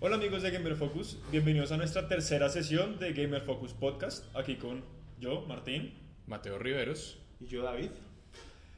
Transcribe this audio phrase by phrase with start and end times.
[0.00, 4.56] Hola amigos de Gamer Focus, bienvenidos a nuestra tercera sesión de Gamer Focus Podcast, aquí
[4.56, 4.82] con
[5.18, 5.92] yo, Martín.
[6.26, 7.18] Mateo Riveros.
[7.40, 7.90] Y yo, David.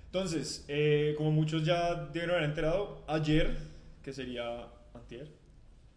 [0.06, 3.56] Entonces, eh, como muchos ya deben haber enterado, ayer,
[4.02, 5.28] que sería antier,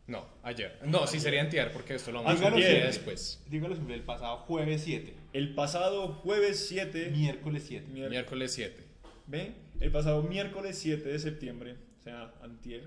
[0.07, 0.77] No, ayer.
[0.85, 2.83] No, sí sería antier porque esto lo vamos a siempre.
[2.85, 3.43] después.
[3.49, 5.13] Dígalo siempre, el pasado jueves 7.
[5.33, 7.87] el pasado jueves 7, Miércoles 7.
[7.91, 8.83] mier- Miércoles 7.
[9.25, 9.53] ¿ve?
[9.79, 12.83] El pasado miércoles 7 de septiembre, o sea, antier.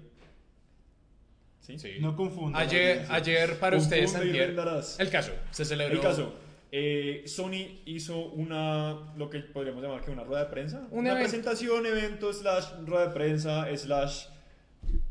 [1.69, 1.79] ¿Sí?
[1.79, 1.93] Sí.
[2.01, 2.59] No confunda.
[2.59, 4.57] Ayer, ayer para ustedes antier.
[4.99, 5.95] El caso, se celebró.
[5.95, 6.35] El caso,
[6.73, 10.87] eh, Sony hizo una, lo que podríamos llamar que una rueda de prensa.
[10.91, 11.29] Un una evento.
[11.29, 14.25] presentación, evento, slash rueda de prensa, slash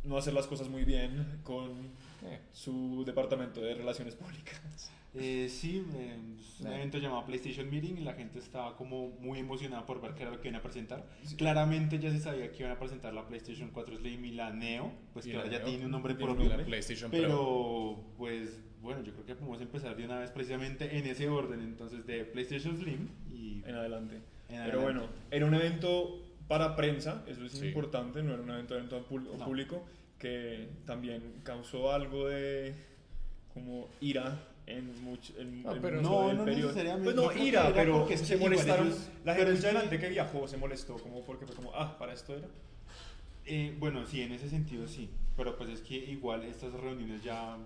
[0.04, 4.92] no hacer las cosas muy bien con Eh, su departamento de relaciones públicas.
[5.20, 9.40] Eh, sí, eh, es un evento llamado PlayStation Meeting y la gente estaba como muy
[9.40, 11.06] emocionada por ver qué era lo que iban a presentar.
[11.38, 14.92] Claramente ya se sabía que iban a presentar la PlayStation 4 Slim y la Neo,
[15.14, 16.48] pues que ahora ya tiene un nombre propio.
[16.50, 16.58] la.
[16.64, 17.20] PlayStation Pro.
[17.20, 21.62] Pero, pues, bueno, yo creo que podemos empezar de una vez precisamente en ese orden,
[21.62, 23.62] entonces, de PlayStation Slim y...
[23.66, 24.16] En adelante.
[24.16, 24.22] En
[24.66, 24.84] Pero adelante.
[24.84, 27.68] bueno, era un evento para prensa, eso es Sí.
[27.68, 29.46] importante, no era un evento, evento pul- No.
[29.46, 29.84] público,
[30.18, 32.74] que también causó algo de
[33.62, 36.68] como ira en mucho en, No, en pero- mucho No, no periodo.
[36.68, 38.88] necesariamente, Pues no, ira, pero se que igual molestaron.
[38.88, 41.98] ellos- la gente es que- gente que viajó se molestó, como porque fue como, ah,
[41.98, 42.48] para esto era.
[43.46, 47.58] Eh, bueno, sí, en ese sentido sí, pero pues es que igual estas reuniones ya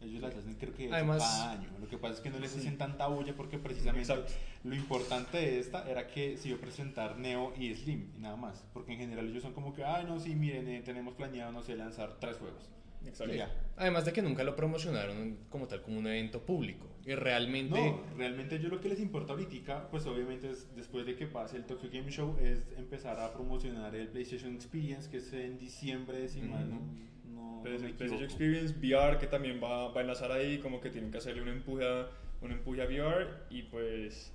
[0.00, 1.68] ellos las hacen creo que Además- cada año.
[1.80, 2.58] Lo que pasa es que no les Sí.
[2.60, 4.32] hacen tanta bulla porque precisamente Exacto.
[4.64, 8.34] lo importante de esta era que se iba a presentar Neo y Slim y nada
[8.36, 11.52] más, porque en general ellos son como que, ay no, sí, miren, eh, tenemos planeado,
[11.52, 12.68] no sé, lanzar tres juegos.
[13.06, 13.34] Exacto.
[13.34, 13.50] Ya.
[13.76, 16.86] Además de que nunca lo promocionaron como tal como un evento público.
[17.06, 17.80] Y realmente.
[17.80, 21.56] No, realmente yo lo que les importa ahorita, pues obviamente es después de que pase
[21.56, 26.28] el Tokyo Game Show, es empezar a promocionar el PlayStation Experience, que es en diciembre,
[26.28, 28.22] si mal no, no- no me el PlayStation.
[28.24, 31.48] Experience VR que también va, va a enlazar ahí, como que tienen que hacerle un
[31.48, 32.08] empuje a,
[32.42, 34.32] un empuje a VR y pues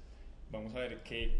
[0.51, 1.31] vamos a ver qué,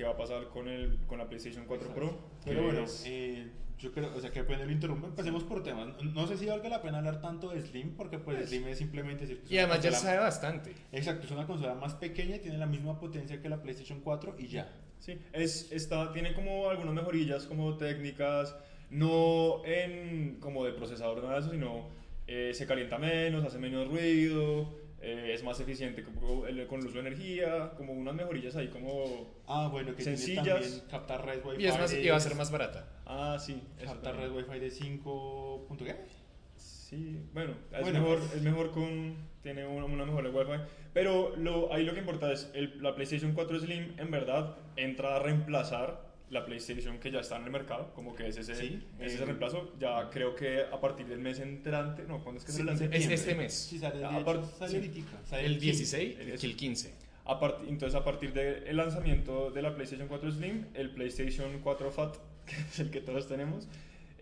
[0.00, 2.18] qué va a pasar con, el, con la PlayStation 4 Pro.
[2.42, 5.06] Pero bueno, es- eh, yo creo, o sea, que pena lo interrumpo.
[5.06, 5.88] Empecemos por temas.
[6.02, 8.48] No sé si valga la pena hablar tanto de Slim, porque pues Pues.
[8.48, 10.74] Slim es simplemente decir que es Y además ya consola- sabe bastante.
[10.92, 14.36] Exacto, es una consola más pequeña y tiene la misma potencia que la PlayStation 4
[14.38, 14.72] y ya.
[15.00, 18.56] Sí, es, está, tiene como algunas mejorillas como técnicas,
[18.90, 21.88] no en como de procesador nada de eso, sino
[22.26, 26.86] eh, se calienta menos, hace menos ruido, eh, es más eficiente como el- con el
[26.86, 29.32] uso de energía, como unas mejorillas ahí como...
[29.46, 30.44] Ah, bueno, que Sencillas.
[30.44, 31.62] tiene también captar red Wi-Fi.
[31.62, 32.86] Y, es más, de- y va a ser más barata.
[33.06, 33.62] Ah, sí.
[33.82, 34.30] Captar red.
[34.30, 35.64] Wi-Fi de 5.
[35.68, 35.96] punto qué?
[36.56, 39.30] Sí, bueno, es, Bueno, mejor, pues- es mejor con...
[39.42, 40.62] Tiene una, una mejor de Wi-Fi.
[40.92, 45.16] Pero lo, ahí lo que importa es el, la PlayStation 4 Slim en verdad entra
[45.16, 48.82] a reemplazar la PlayStation que ya está en el mercado, como que es ese, Sí,
[49.00, 49.72] es ese eh, reemplazo.
[49.78, 52.84] Ya creo que a partir del mes entrante, no, ¿cuándo es que se Sí, lanza?
[52.86, 53.52] Es este mes.
[53.52, 54.76] Sí, sale, de hecho, aparte- sale sí.
[54.76, 55.66] ahoritica, sale El 15.
[55.66, 56.94] 16 el y el 15.
[57.26, 61.90] A part- entonces, a partir del lanzamiento de la PlayStation 4 Slim, el PlayStation 4
[61.90, 63.68] Fat, que es el que todos tenemos,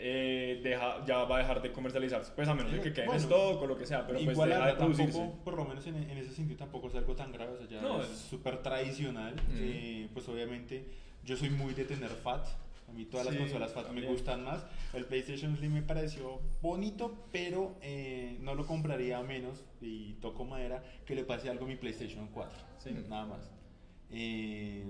[0.01, 2.33] eh, deja, ya va a dejar de comercializarse.
[2.35, 4.31] Pues a menos de que quede Bueno, en stock o lo que sea, pero pues
[4.33, 5.13] Igual deja la de producirse.
[5.13, 7.67] tampoco, por lo menos en, en ese sentido tampoco es algo tan grave, o sea,
[7.69, 10.85] ya No, es súper tradicional, eh, pues obviamente
[11.29, 12.47] yo soy muy de tener FAT,
[12.89, 14.07] a mí todas Sí, las consolas FAT también.
[14.07, 19.23] me gustan más, el PlayStation Slim me pareció bonito, pero eh, no lo compraría a
[19.23, 22.91] menos, y toco madera, que le pase algo a mi PlayStation 4, Sí.
[23.11, 23.51] nada más.
[24.11, 24.87] Eh,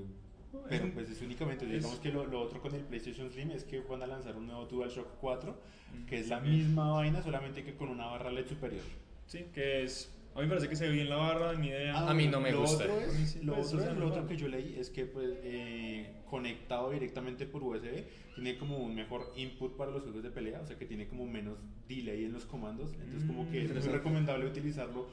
[0.68, 3.64] pero pues es únicamente, es- digamos que lo, lo otro con el PlayStation Slim es
[3.64, 5.58] que van a lanzar un nuevo DualShock 4,
[5.90, 8.82] Mm, que es la misma vaina, solamente que con una barra LED superior.
[9.26, 10.14] Sí, que es.
[10.34, 12.08] A mí me parece que se ve bien la barra, ni idea.
[12.08, 12.84] A mí no me lo gusta.
[12.84, 15.30] Otro es, sí, lo pues, otro, es- lo otro que yo leí es que pues,
[15.42, 18.04] eh, conectado directamente por USB
[18.36, 21.26] tiene como un mejor input para los juegos de pelea, o sea que tiene como
[21.26, 21.58] menos
[21.88, 22.90] delay en los comandos.
[23.02, 25.06] Entonces como que es muy recomendable utilizarlo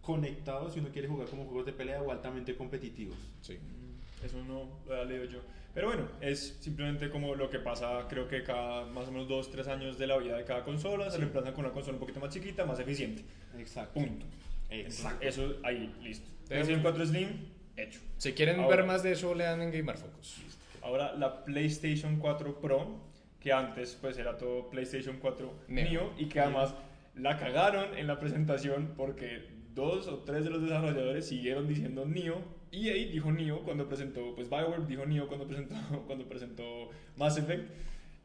[0.00, 3.16] conectado si uno quiere jugar como juegos de pelea o altamente competitivos.
[3.40, 3.54] Sí.
[3.54, 5.38] Mm, Eso no lo he leído yo.
[5.74, 9.50] Pero bueno, es simplemente como lo que pasa, creo que cada más o menos 2,
[9.50, 11.18] 3 años de la vida de cada consola, se Sí.
[11.18, 13.22] reemplazan con una consola un poquito más chiquita, más eficiente.
[13.58, 13.94] Exacto.
[13.94, 14.26] Punto.
[14.80, 15.26] Exacto.
[15.26, 16.28] Eso ahí, listo.
[16.48, 17.28] PlayStation 4 Slim,
[17.76, 18.00] hecho.
[18.18, 20.42] Si quieren Ahora- ver más de eso, lean en Gamer Focus.
[20.82, 23.00] Ahora la PlayStation 4 Pro,
[23.40, 25.84] que antes pues era todo PlayStation 4 Neo.
[25.90, 26.74] Neo, y que además
[27.14, 32.42] la cagaron en la presentación porque dos o tres de los desarrolladores siguieron diciendo Neo.
[32.72, 35.74] EA dijo Neo cuando presentó, pues BioWare dijo Neo cuando presentó,
[36.06, 37.70] cuando presentó Mass Effect.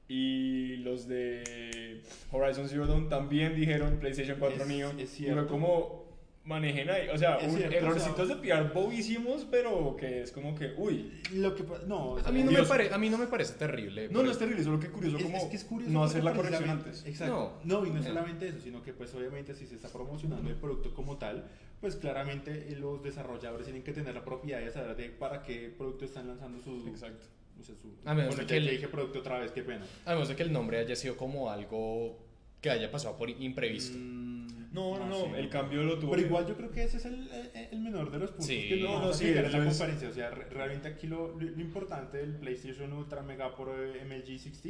[0.09, 2.01] Y los de
[2.31, 4.91] Horizon Zero Dawn también dijeron PlayStation 4 Es- Neo.
[4.97, 6.06] es y fue como,
[6.47, 7.09] manejen ahí.
[7.09, 10.55] O sea, Es un- cierto, errorcitos o sea- de PR bobísimos, pero que es como
[10.55, 11.11] que, uy.
[11.33, 13.53] Lo que no, o sea, A mí no, me pare- a mí no me parece
[13.55, 14.07] terrible.
[14.09, 16.23] No, no es terrible, solo que curioso Es, como es que es curioso no hacer
[16.23, 17.05] la corrección antes.
[17.05, 17.59] Exacto.
[17.65, 18.03] No, y no Eh.
[18.03, 21.45] solamente eso, sino que pues obviamente si se está promocionando el producto como tal,
[21.81, 25.71] pues claramente eh, los desarrolladores tienen que tener la propiedad de saber de para qué
[25.77, 26.87] producto están lanzando su...
[26.87, 27.25] Exacto.
[27.59, 29.63] o sea, su A menos bueno, de ya que el- dije producto otra vez, qué
[29.63, 29.85] pena.
[30.05, 32.17] Además de que el nombre haya sido como algo
[32.61, 33.97] que haya pasado por imprevisto.
[33.99, 34.46] Mm,
[34.77, 36.11] No, no, no, sé, el cambio lo tuvo.
[36.11, 38.69] Pero igual yo creo que ese es el, el- el menor de los puntos Sí.
[38.69, 40.09] que no, No, sí, en la es- conferencia.
[40.09, 44.69] O sea, re- realmente aquí lo, lo- importante del PlayStation Ultra Mega Pro MLG 60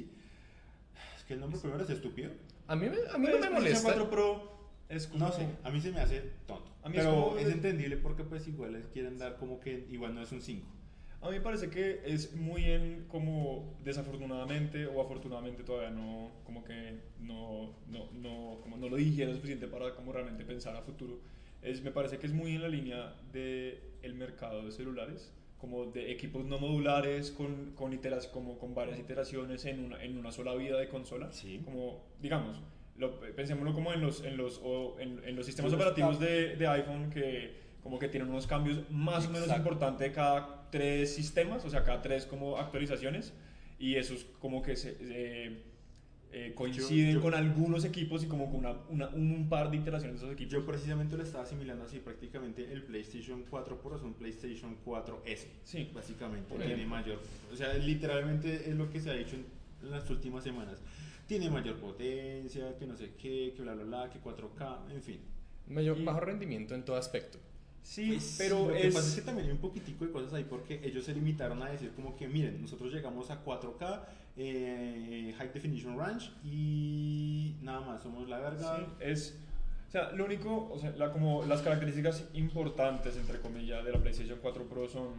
[1.17, 2.31] es que el nombre primero es estúpido.
[2.67, 3.83] A mí, me- a mí no Pues, me PlayStation molesta.
[3.83, 4.57] 4 Pro
[4.89, 5.25] es como...
[5.25, 6.71] No sé, a mí se me hace tonto.
[6.83, 9.87] A mí es pero como- es entendible porque pues igual les quieren dar como que
[9.91, 10.65] igual no es un 5.
[11.21, 16.63] A mí me parece que es muy en como desafortunadamente o afortunadamente todavía no como
[16.63, 21.19] que no no no como no lo digiera suficiente para como realmente pensar a futuro.
[21.61, 25.87] Es me parece que es muy en la línea de el mercado de celulares como
[25.87, 30.31] de equipos no modulares con con iteras, como con varias iteraciones en una en una
[30.31, 31.31] sola vida de consola.
[31.31, 31.61] Sí.
[31.65, 32.61] Como digamos
[32.95, 36.67] lo, pensémoslo como en los en los o en, en los sistemas operativos de, de
[36.67, 39.61] iPhone que como que tienen unos cambios más o menos Exacto.
[39.61, 43.33] importantes cada tres sistemas, o sea, cada tres como actualizaciones,
[43.79, 45.63] y esos como que se, eh,
[46.33, 50.19] eh, coinciden yo- con algunos equipos y como con una, una- un par de iteraciones
[50.19, 50.51] de esos equipos.
[50.53, 55.47] Yo precisamente lo estaba asimilando así, prácticamente el PlayStation 4 Pro es un PlayStation 4S.
[55.63, 55.89] Sí.
[55.93, 57.19] Básicamente, Por tiene mayor.
[57.51, 59.45] O sea, literalmente es lo que se ha dicho en
[59.91, 60.81] las últimas semanas.
[61.27, 65.19] Tiene mayor potencia, que no sé qué, que bla bla bla, que 4K, en fin.
[65.67, 67.37] Mayor, Y- bajo rendimiento en todo aspecto.
[67.87, 68.93] Sí, Pues, pero lo que es...
[68.93, 71.69] pasa es que también hay un poquitico de cosas ahí porque ellos se limitaron a
[71.69, 74.01] decir como que miren, nosotros llegamos a 4K,
[74.37, 78.75] eh, High Definition Range y nada más, somos la verga.
[78.77, 79.39] Sí, es...
[79.87, 83.99] O sea, lo único, o sea, la, como las características importantes, entre comillas, de la
[83.99, 85.13] PlayStation 4 Pro son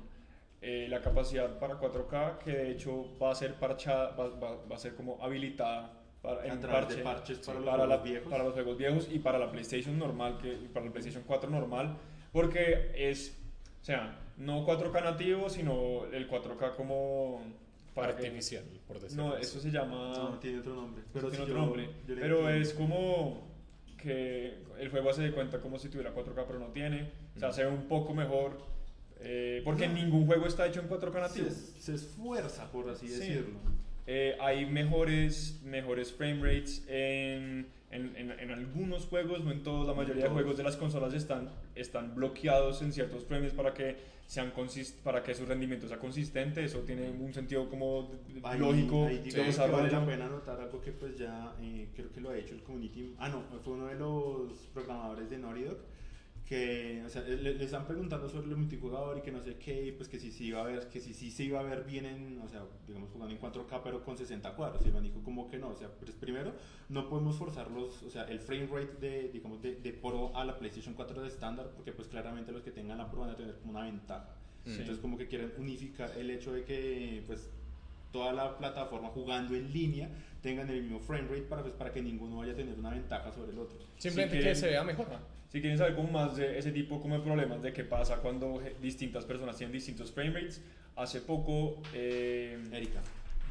[0.60, 4.76] eh, la capacidad para 4K, que de hecho va a ser parchada, va, va- va
[4.76, 7.88] a ser como habilitada para, en través de parche, parches para sí, los para, juegos
[7.88, 8.30] la- viejos.
[8.30, 11.96] para los juegos viejos y para la PlayStation normal, que, para la PlayStation 4 normal,
[12.42, 13.36] porque es,
[13.82, 17.42] o sea, no 4K nativo, sino el 4K como...
[17.94, 19.42] para que- Artificial, por decirlo no, así.
[19.42, 20.12] eso se llama...
[20.16, 21.02] No, tiene otro nombre.
[21.12, 21.84] Pero tiene sí, otro yo- nombre.
[22.06, 22.48] yo Pero entiendo.
[22.50, 23.48] es como
[24.00, 27.10] que el juego hace de cuenta como si tuviera 4K, pero no tiene.
[27.34, 27.52] O sea, Mm.
[27.52, 28.66] se ve un poco mejor.
[29.20, 29.94] eh, porque No.
[29.94, 31.50] ningún juego está hecho en 4K nativo.
[31.50, 33.18] se, se esfuerza, por así Sí.
[33.18, 33.58] decirlo.
[34.06, 39.86] Eh, hay mejores, mejores frame rates en, en, en- en algunos juegos, no en todos.
[39.86, 43.96] La mayoría de juegos de las consolas están, están bloqueados en ciertos frames para que,
[44.26, 46.62] sean consist para que su rendimiento sea consistente.
[46.62, 48.10] Eso tiene un sentido como
[48.42, 49.40] Ahí- lógico ahí que
[49.70, 52.62] vale la pena notar algo que pues ya eh, creo que lo ha hecho el
[52.62, 53.14] community.
[53.18, 55.78] Ah, no, fue uno de los programadores de Naughty Dog
[56.48, 59.86] que o sea, le, le están preguntando sobre el multijugador y que no sé qué,
[59.88, 61.84] y pues que si sí iba a ver, que si sí se iba a ver
[61.84, 64.86] bien en, o sea, digamos jugando en 4K pero con 60 cuadros.
[64.86, 66.54] Y man dijo como que no, o sea, pues primero
[66.88, 70.42] no podemos forzar los, o sea, el frame rate de, digamos, de, de Pro a
[70.46, 73.36] la PlayStation 4 de estándar, porque pues claramente los que tengan la Pro van a
[73.36, 74.34] tener como una ventaja.
[74.64, 74.72] Sí.
[74.72, 77.50] Entonces como que quieren unificar el hecho de que pues
[78.10, 80.08] toda la plataforma jugando en línea
[80.40, 83.30] tengan el mismo frame rate para, pues, para que ninguno vaya a tener una ventaja
[83.32, 83.76] sobre el otro.
[83.98, 85.08] Simplemente Si que quieren- se vea mejor.
[85.48, 88.62] Si quieren saber como más de ese tipo como de problemas de qué pasa cuando
[88.82, 90.62] distintas personas tienen distintos frame rates,
[90.96, 93.00] hace poco, eh, Erika.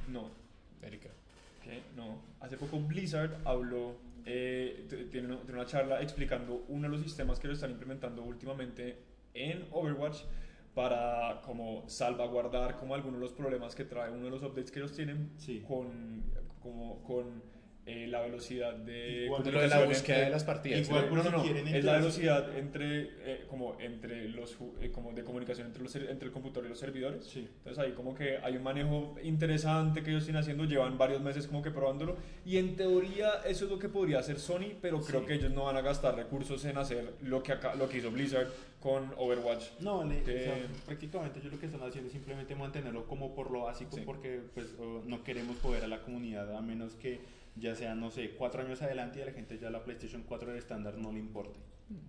[0.08, 0.30] no,
[0.82, 1.10] Erika.
[1.64, 1.82] ¿qué?
[1.96, 7.02] no, hace poco Blizzard habló, eh, tiene, una, tiene una charla explicando uno de los
[7.02, 8.98] sistemas que lo están implementando últimamente
[9.34, 10.20] en Overwatch
[10.76, 14.80] para como salvaguardar como algunos de los problemas que trae uno de los updates que
[14.80, 15.64] ellos tienen Sí.
[15.68, 16.22] con
[16.62, 17.42] como con
[17.90, 20.82] eh, la velocidad de Igual lo de la búsqueda de las partidas.
[20.88, 25.24] Igual no, no, no, es la velocidad entre, eh, como entre los eh, como de
[25.24, 27.26] comunicación entre, los, entre el computador y los servidores.
[27.26, 27.48] Sí.
[27.60, 31.48] Entonces ahí como que hay un manejo interesante que ellos están haciendo, llevan varios meses
[31.48, 35.22] como que probándolo y en teoría eso es lo que podría hacer Sony, pero creo
[35.22, 35.26] Sí.
[35.28, 38.12] que ellos no van a gastar recursos en hacer lo que acá, lo que hizo
[38.12, 38.48] Blizzard
[38.82, 39.64] con Overwatch.
[39.80, 43.34] No, le- Que- o sea, prácticamente ellos lo que están haciendo es simplemente mantenerlo como
[43.34, 44.76] por lo básico porque pues
[45.06, 47.20] no queremos joder a la comunidad a menos que
[47.60, 50.52] ya sea, no sé, cuatro años adelante y a la gente ya la PlayStation 4
[50.52, 51.60] de estándar no le importe.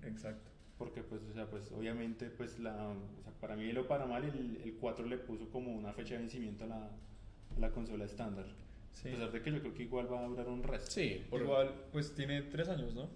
[0.04, 0.50] Exacto.
[0.76, 4.24] Porque pues, o sea, pues obviamente pues la, o sea, para bien o para mal
[4.24, 8.04] el, el 4 le puso como una fecha de vencimiento a la, a la consola
[8.04, 8.46] estándar.
[8.92, 9.08] Sí.
[9.08, 10.90] A pesar de que yo creo que igual va a durar un resto.
[10.90, 13.08] Sí, por- Igual, pues tiene tres años, ¿no?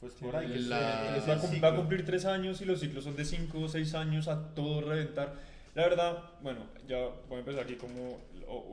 [0.00, 0.48] Pues por ahí.
[0.52, 3.68] que la- va, va a cumplir tres años y los ciclos son de cinco o
[3.68, 5.34] seis años a todo reventar.
[5.74, 6.98] La verdad, bueno, ya
[7.28, 8.20] voy a empezar aquí como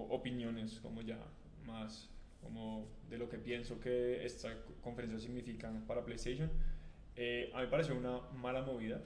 [0.09, 1.17] opiniones, como ya
[1.65, 2.09] más
[2.41, 4.49] como de lo que pienso que esta
[4.81, 6.49] conferencia significa para PlayStation.
[7.15, 9.01] eh, a mí me pareció una mala movida.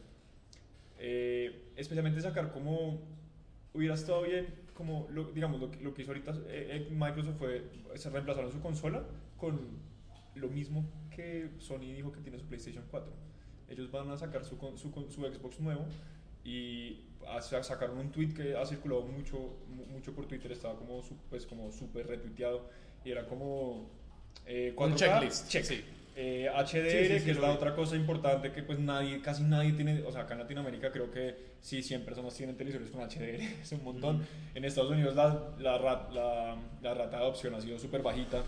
[0.98, 3.02] Eh, especialmente sacar como
[3.74, 7.70] hubiera estado bien, como lo, digamos lo, lo que hizo ahorita eh, eh, Microsoft fue
[7.96, 9.04] se reemplazaron su consola
[9.38, 9.60] con
[10.36, 13.12] lo mismo que Sony dijo que tiene su PlayStation 4.
[13.70, 15.86] Ellos van a sacar su, su, su Xbox nuevo
[16.46, 17.02] y
[17.62, 19.38] sacaron un tweet que ha circulado mucho,
[19.68, 22.70] mu- mucho por Twitter, estaba como pues como súper retuiteado
[23.04, 23.90] y era como
[24.46, 25.50] eh, 4K, Un checklist.
[25.50, 25.64] check.
[25.66, 25.84] Sí.
[26.18, 26.64] Eh, HDR,
[27.10, 27.56] Sí, sí, que es la vi.
[27.56, 31.12] otra cosa importante que pues nadie, casi nadie tiene, o sea, acá en Latinoamérica creo
[31.12, 34.16] que sí, 100 personas tienen televisores con HDR, es un montón.
[34.18, 34.26] Ujú.
[34.54, 35.78] En Estados Unidos la, la,
[36.14, 38.44] la, la rata de adopción ha sido súper bajita.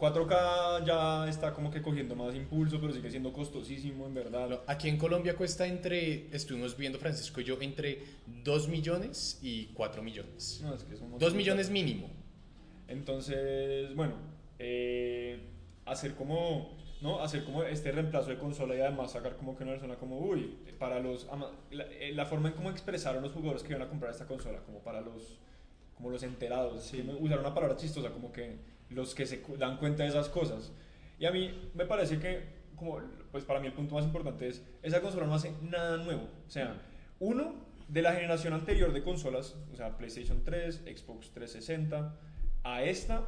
[0.00, 4.62] 4K ya está como que cogiendo más impulso, pero sigue siendo costosísimo en verdad.
[4.66, 7.98] Aquí en Colombia cuesta entre, estuvimos viendo Francisco y yo, entre
[8.42, 10.60] 2 millones y 4 millones.
[10.64, 11.72] No, es que es un montón 2 de millones plata.
[11.84, 12.10] mínimo.
[12.88, 14.14] Entonces, bueno,
[14.58, 15.38] eh,
[15.86, 17.20] hacer como, ¿no?
[17.22, 20.56] Hacer como este reemplazo de consola y además sacar como que una persona como, uy,
[20.78, 21.26] para los,
[21.70, 24.60] la, eh, la forma en cómo expresaron los jugadores que iban a comprar esta consola,
[24.66, 25.38] como para los,
[25.94, 27.00] como los enterados, Sí.
[27.20, 28.56] usaron una palabra chistosa, como que
[28.90, 30.72] los que se dan cuenta de esas cosas.
[31.18, 32.44] Y a mí me parece que,
[32.76, 36.28] como, pues para mí el punto más importante es, esa consola no hace nada nuevo.
[36.46, 36.82] O sea,
[37.18, 37.54] uno,
[37.88, 42.16] de la generación anterior de consolas, o sea, PlayStation 3, Xbox 360,
[42.62, 43.24] a esta,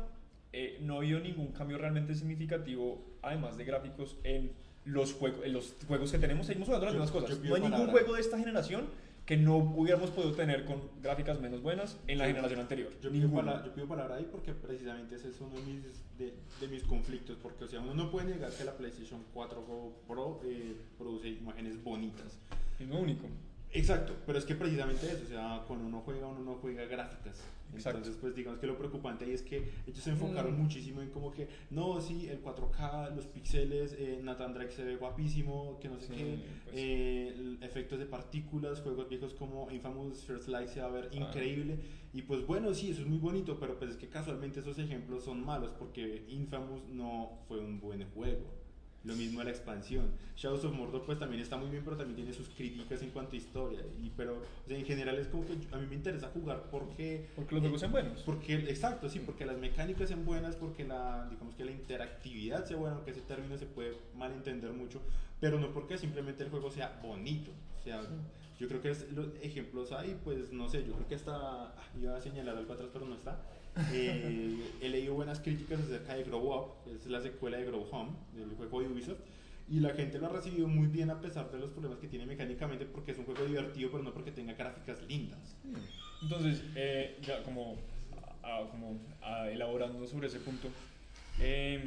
[0.53, 4.53] eh, no ha habido ningún cambio realmente significativo, además de gráficos, en
[4.85, 6.47] los, juegos en los juegos que tenemos.
[6.47, 7.39] Seguimos jugando las mismas cosas.
[7.41, 8.87] No hay ningún juego de esta generación
[9.27, 12.91] que no hubiéramos podido tener con gráficas menos buenas en la generación anterior.
[13.01, 13.47] Yo pido, Ninguno.
[13.53, 15.83] pala- yo pido palabra ahí porque precisamente ese es uno de mis,
[16.19, 19.65] de, de mis conflictos, porque o sea, uno no puede negar que la PlayStation 4
[20.09, 22.39] Pro eh, produce imágenes bonitas.
[22.81, 23.27] Es lo único.
[23.75, 27.43] Exacto, pero es que precisamente eso, o sea, cuando uno juega, uno no juega gráficas.
[27.75, 27.99] Exacto.
[28.01, 30.63] Entonces, pues digamos que lo preocupante ahí es que ellos se enfocaron Mm.
[30.63, 34.97] muchísimo en como que, no, sí, el 4K, los píxeles, eh, Nathan Drake se ve
[34.97, 36.77] guapísimo, que no sé Sí, qué, pues.
[36.77, 41.17] eh, efectos de partículas, juegos viejos como Infamous First Light se va a ver Ah.
[41.17, 41.79] increíble.
[42.13, 45.25] Y pues bueno, sí, eso es muy bonito, pero pues es que casualmente esos ejemplos
[45.25, 48.53] son malos porque Infamous no fue un buen juego.
[49.05, 50.11] Lo mismo de la expansión.
[50.37, 53.33] Shadows of Mordor pues también está muy bien, pero también tiene sus críticas en cuanto
[53.33, 53.81] a historia.
[54.01, 57.27] Y, pero o sea, en general es como que a mí me interesa jugar porque...
[57.35, 58.21] Porque los juegos sean buenos.
[58.23, 62.77] Porque, exacto, sí, porque las mecánicas sean buenas, porque la, digamos que la interactividad sea
[62.77, 65.03] buena, aunque ese término se puede malentender mucho,
[65.41, 67.51] pero no porque simplemente el juego sea bonito.
[67.81, 68.03] O sea,
[68.61, 71.75] yo creo que es, los ejemplos hay, pues no sé, yo creo que hasta, ah,
[72.01, 73.43] iba a señalar algo atrás, pero no está.
[73.93, 78.11] Eh, he leído buenas críticas acerca de Grow Up, es la secuela de Grow Home,
[78.35, 79.21] del juego de Ubisoft.
[79.69, 82.27] Y la gente lo ha recibido muy bien a pesar de los problemas que tiene
[82.27, 85.57] mecánicamente, porque es un juego divertido, pero no porque tenga gráficas lindas.
[86.21, 87.77] Entonces, eh, ya como,
[89.51, 90.69] elaborando sobre ese punto,
[91.41, 91.83] eh,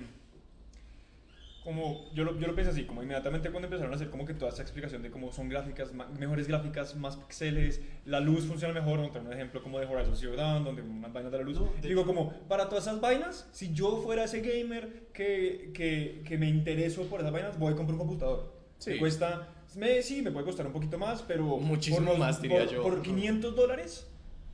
[1.65, 4.33] como yo lo, yo lo pensé así, como inmediatamente cuando empezaron a hacer como que
[4.35, 8.99] toda esta explicación de cómo son gráficas, mejores gráficas, más píxeles, la luz funciona mejor,
[8.99, 11.59] no tengo un ejemplo como de Horizon Zero Dawn, donde unas vainas de la luz,
[11.59, 16.21] No, de digo como, para todas esas vainas, si yo fuera ese gamer que, que,
[16.23, 18.53] que me intereso por esas vainas, voy a comprar un computador.
[18.77, 18.91] Sí.
[18.91, 21.57] Me cuesta, me, sí, me puede costar un poquito más, pero...
[21.57, 22.83] Muchísimo por más, diría por- yo.
[22.83, 24.07] Por 500 dólares,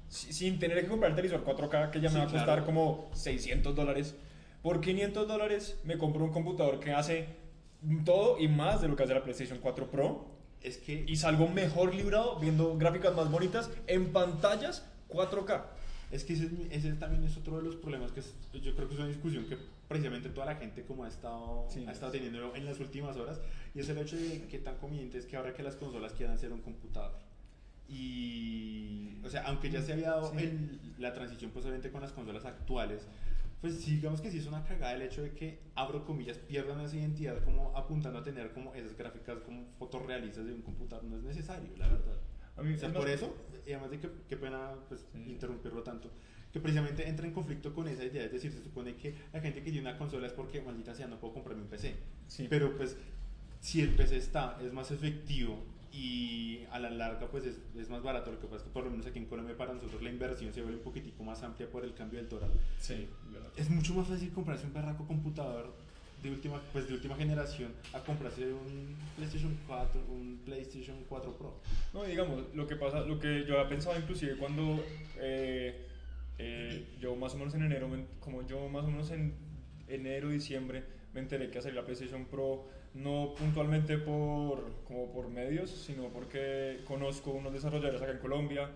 [0.07, 2.45] si- sin tener que comprar el televisor 4K, que ya me Sí, va a costar
[2.45, 2.65] claro.
[2.65, 4.15] como 600 dólares.
[4.61, 7.27] Por 500 dólares me compro un computador que hace
[8.05, 10.25] todo y más de lo que hace la PlayStation 4 Pro
[10.61, 15.65] Es que y salgo mejor librado viendo gráficas más bonitas en pantallas 4K.
[16.11, 18.93] Es que ese, ese también es otro de los problemas que es- yo creo que
[18.93, 21.83] es una discusión que precisamente toda la gente como ha estado, Sí.
[21.87, 23.39] ha estado teniendo en las últimas horas
[23.73, 26.37] y es el hecho de que tan conveniente es que ahora que las consolas quieran
[26.37, 27.13] ser un computador.
[27.89, 30.43] Y, o sea, aunque ya se había dado Sí.
[30.43, 33.01] el- la transición posiblemente con las consolas actuales,
[33.61, 36.81] pues sí, digamos que sí es una cagada el hecho de que, abro comillas, pierdan
[36.81, 41.05] esa identidad como apuntando a tener como esas gráficas como fotorrealistas de un computador.
[41.05, 42.17] No es necesario, la verdad.
[42.57, 45.31] A mí, O sea, es por eso, y además de que qué pena pues, Sí.
[45.31, 46.11] interrumpirlo tanto,
[46.51, 49.63] que precisamente entra en conflicto con esa idea, es decir, se supone que la gente
[49.63, 51.95] que tiene una consola es porque, maldita sea, no puedo comprarme un PC.
[52.27, 52.47] Sí.
[52.49, 52.97] Pero pues,
[53.59, 58.01] si el PC está, es más efectivo y a la larga pues es, es más
[58.01, 60.09] barato, lo que pasa es que por lo menos aquí en Colombia para nosotros la
[60.09, 62.49] inversión se vuelve un poquitico más amplia por el cambio del dólar.
[62.79, 63.51] Sí, verdad.
[63.57, 65.73] Es mucho más fácil comprarse un berraco computador
[66.23, 71.59] de última, pues de última generación a comprarse un PlayStation 4, un PlayStation 4 Pro.
[71.93, 74.83] No, digamos, lo que pasa, lo que yo había pensado inclusive cuando
[75.17, 75.87] eh,
[76.37, 79.33] eh, yo más o menos en enero, como yo más o menos en
[79.87, 80.83] enero, diciembre,
[81.13, 86.81] me enteré que salir la PlayStation Pro, no puntualmente por, como por medios, sino porque
[86.85, 88.69] conozco unos desarrolladores acá en Colombia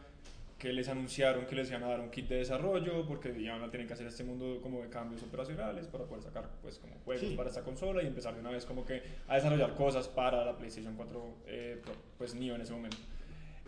[0.58, 3.70] que les anunciaron que les iban a dar un kit de desarrollo porque iban a
[3.70, 7.28] tener que hacer este mundo como de cambios operacionales para poder sacar pues como juegos
[7.28, 7.36] Sí.
[7.36, 10.56] para esta consola y empezar de una vez como que a desarrollar cosas para la
[10.58, 11.82] PlayStation 4 eh,
[12.18, 12.96] pues Neo en ese momento.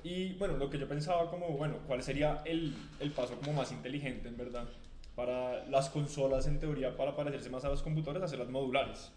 [0.01, 3.72] Y bueno, lo que yo pensaba como, bueno, ¿cuál sería el, el paso como más
[3.74, 4.70] inteligente en verdad
[5.13, 9.12] para las consolas en teoría para parecerse más a los computadores, hacerlas modulares?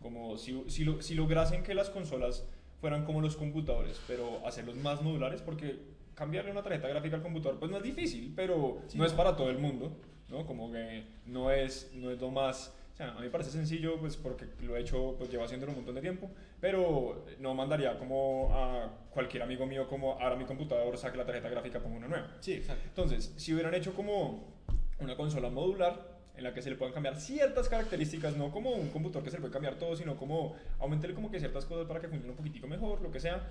[0.00, 2.46] Como si, si, lo- si lograsen que las consolas
[2.80, 5.78] fueran como los computadores, pero hacerlos más modulares, porque
[6.14, 9.36] cambiarle una tarjeta gráfica al computador pues no es difícil, pero Sí, no es para
[9.36, 9.96] todo el mundo,
[10.28, 10.46] ¿no?
[10.46, 12.74] Como que no es, no es lo más...
[12.92, 15.72] O sea, a mí me parece sencillo, pues porque lo he hecho, pues llevo haciéndolo
[15.72, 20.46] un montón de tiempo, pero no mandaría como a cualquier amigo mío como ahora mi
[20.46, 22.30] computador saque la tarjeta gráfica, pongo una nueva.
[22.40, 22.84] Sí, exacto.
[22.88, 24.54] Entonces, si hubieran hecho como
[24.98, 28.88] una consola modular en la que se le puedan cambiar ciertas características, no como un
[28.90, 32.00] computador que se le puede cambiar todo, sino como aumentarle como que ciertas cosas para
[32.00, 33.46] que funcione un poquitico mejor, lo que sea,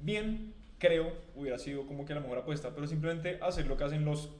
[0.00, 4.04] bien, creo, hubiera sido como que la mejor apuesta, pero simplemente hacer lo que hacen
[4.04, 4.30] los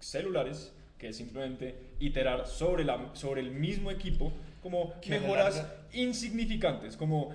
[0.00, 4.32] celulares, que es simplemente iterar sobre, la, sobre el mismo equipo,
[4.62, 7.30] como mejoras larga- insignificantes, como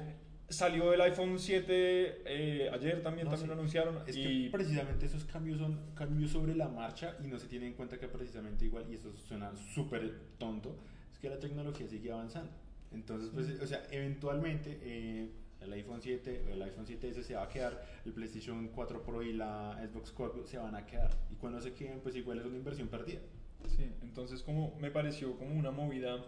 [0.50, 3.48] salió el iPhone 7 eh, ayer también, No, también sí.
[3.48, 7.38] lo anunciaron, Es y que precisamente esos cambios son cambios sobre la marcha y no
[7.38, 10.78] se tiene en cuenta que precisamente igual, y eso suena súper tonto,
[11.12, 12.52] es que la tecnología sigue avanzando.
[12.94, 17.44] Entonces, pues, o sea, eventualmente eh, el iPhone 7 o el iPhone 7S se va
[17.44, 21.12] a quedar, el PlayStation 4 Pro y la Xbox Scorpio se van a quedar.
[21.30, 23.20] Y cuando se queden, pues igual es una inversión perdida.
[23.68, 26.24] Sí, entonces como me pareció como una movida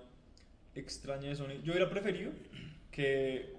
[0.75, 1.61] extraña de Sony.
[1.63, 2.31] Yo hubiera preferido
[2.91, 3.53] que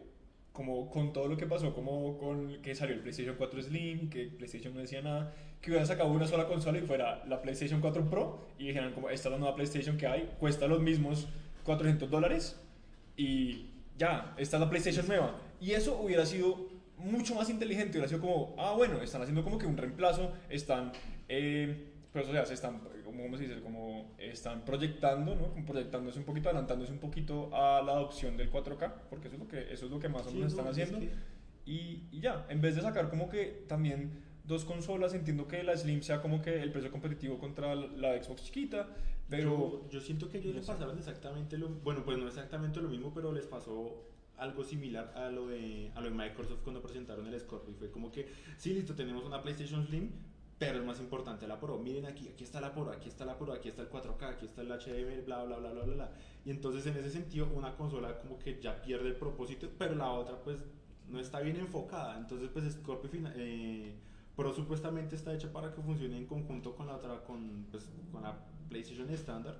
[0.60, 4.26] como con todo lo que pasó, como con que salió el PlayStation 4 Slim, que
[4.26, 8.10] PlayStation no decía nada, que hubieran sacado una sola consola y fuera la PlayStation 4
[8.10, 11.28] Pro y dijeran como esta es la nueva PlayStation que hay, cuesta los mismos
[11.64, 12.60] 400 dólares
[13.16, 15.40] y ya, esta es la PlayStation nueva.
[15.62, 19.56] Y eso hubiera sido mucho más inteligente, hubiera sido como, ah bueno, están haciendo como
[19.56, 20.92] que un reemplazo, están,
[21.30, 22.82] eh, pues o sea, se están,
[23.20, 23.60] como, ¿cómo se dice?
[23.60, 25.52] Como están proyectando, ¿no?
[25.52, 29.40] Como proyectándose un poquito, adelantándose un poquito a la adopción del 4K, porque eso es
[29.42, 31.00] lo que, eso es lo que más o Sí, menos no, están es haciendo.
[31.00, 35.62] que- Y, y ya, en vez de sacar como que también dos consolas, entiendo que
[35.62, 38.88] la Slim sea como que el precio competitivo contra la, Xbox chiquita,
[39.28, 39.82] pero...
[39.84, 40.72] yo, yo siento que ellos no les sé.
[40.72, 44.02] pasaron exactamente lo bueno pues no exactamente lo mismo pero les pasó
[44.38, 47.90] algo similar a lo de a lo de Microsoft cuando presentaron el Scorpio y fue
[47.92, 50.10] como que sí listo tenemos una PlayStation Slim
[50.60, 53.38] pero es más importante la Pro miren aquí aquí está la Pro aquí está la
[53.38, 56.10] Pro aquí está el 4K aquí está el HDMI bla bla bla bla bla bla.
[56.44, 60.10] Y entonces en ese sentido una consola como que ya pierde el propósito pero la
[60.12, 60.58] otra pues
[61.08, 62.18] no está bien enfocada.
[62.18, 63.94] Entonces pues Scorpio fina- eh,
[64.36, 68.22] Pro supuestamente está hecha para que funcione en conjunto con la otra con, pues, con
[68.22, 68.36] la
[68.68, 69.58] PlayStation estándar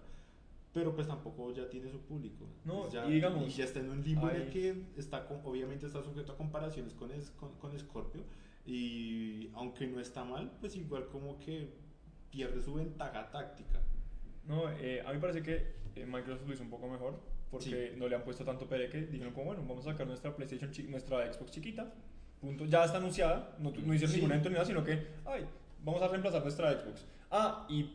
[0.75, 2.45] pero pues tampoco ya tiene su público.
[2.65, 4.85] No, Pues ya, y digamos, y ya está en un limbo en el hay- que
[4.99, 8.23] está con- obviamente está sujeto a comparaciones con, es- con, con Scorpio
[8.71, 11.69] y aunque no está mal pues igual como que
[12.31, 13.81] pierde su ventaja táctica
[14.47, 17.95] No, eh, a mí me parece que eh, Microsoft lo hizo un poco mejor porque
[17.97, 19.07] no le han puesto tanto pereque.
[19.07, 21.93] Dijeron como, bueno, vamos a sacar nuestra PlayStation, nuestra Xbox chiquita.
[22.41, 22.65] Punto.
[22.65, 24.17] Ya está anunciada, no, no hicieron Sí.
[24.19, 25.45] ningún evento ni nada, sino que, ay,
[25.85, 27.05] vamos a reemplazar nuestra Xbox.
[27.29, 27.91] Ah, y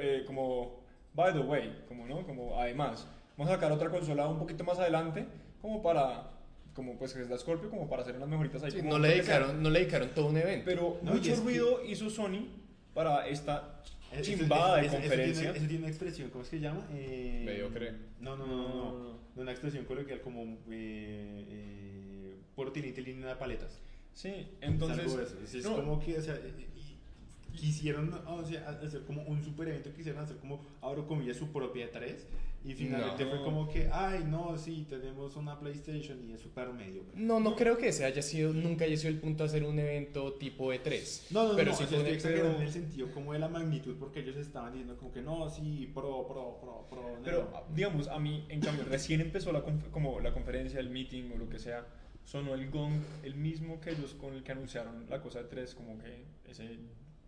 [0.00, 0.80] eh, como,
[1.14, 2.26] by the way, como, ¿no?
[2.26, 5.26] Como, además, vamos a sacar otra consola un poquito más adelante,
[5.60, 6.30] como para,
[6.74, 8.70] como pues que es la Scorpio, como para hacer unas mejoritas ahí.
[8.70, 10.64] Sí, no, le dedicaron, no le dedicaron todo un evento.
[10.64, 12.46] Pero No, mucho es que- ruido hizo Sony
[12.94, 13.82] para esta
[14.12, 15.42] Eso- chimbada de eso- eso conferencia.
[15.42, 16.86] tiene, eso tiene una expresión, ¿cómo es que se llama?
[16.92, 17.92] Eh, Mediocre.
[18.20, 18.98] No, no, no, no, no,
[19.34, 23.78] no, una expresión coloquial como eh, eh, por línea de paletas.
[24.14, 25.06] Sí, entonces.
[25.44, 29.68] Es, es no, como que, o sea, y quisieron o sea, hacer como un super
[29.68, 32.26] evento, quisieron hacer como, abro comillas, su propia 3
[32.64, 33.30] y finalmente No.
[33.30, 37.02] fue como que, ay, no, sí, tenemos una PlayStation y es super medio.
[37.14, 39.78] No, no creo que ese haya sido, nunca haya sido el punto de hacer un
[39.78, 41.22] evento tipo E3.
[41.30, 43.96] No, no, pero no, sí fue estoy exagerando en el sentido como de la magnitud,
[43.98, 47.18] porque ellos estaban diciendo como que no, sí, pro, pro, pro, pro.
[47.24, 47.74] Pero, no.
[47.74, 51.48] digamos, a mí, en cambio, recién empezó la, como la conferencia, el meeting o lo
[51.48, 51.84] que sea,
[52.24, 52.92] sonó el gong,
[53.24, 56.78] el mismo que ellos con el que anunciaron la cosa de tres, como que ese,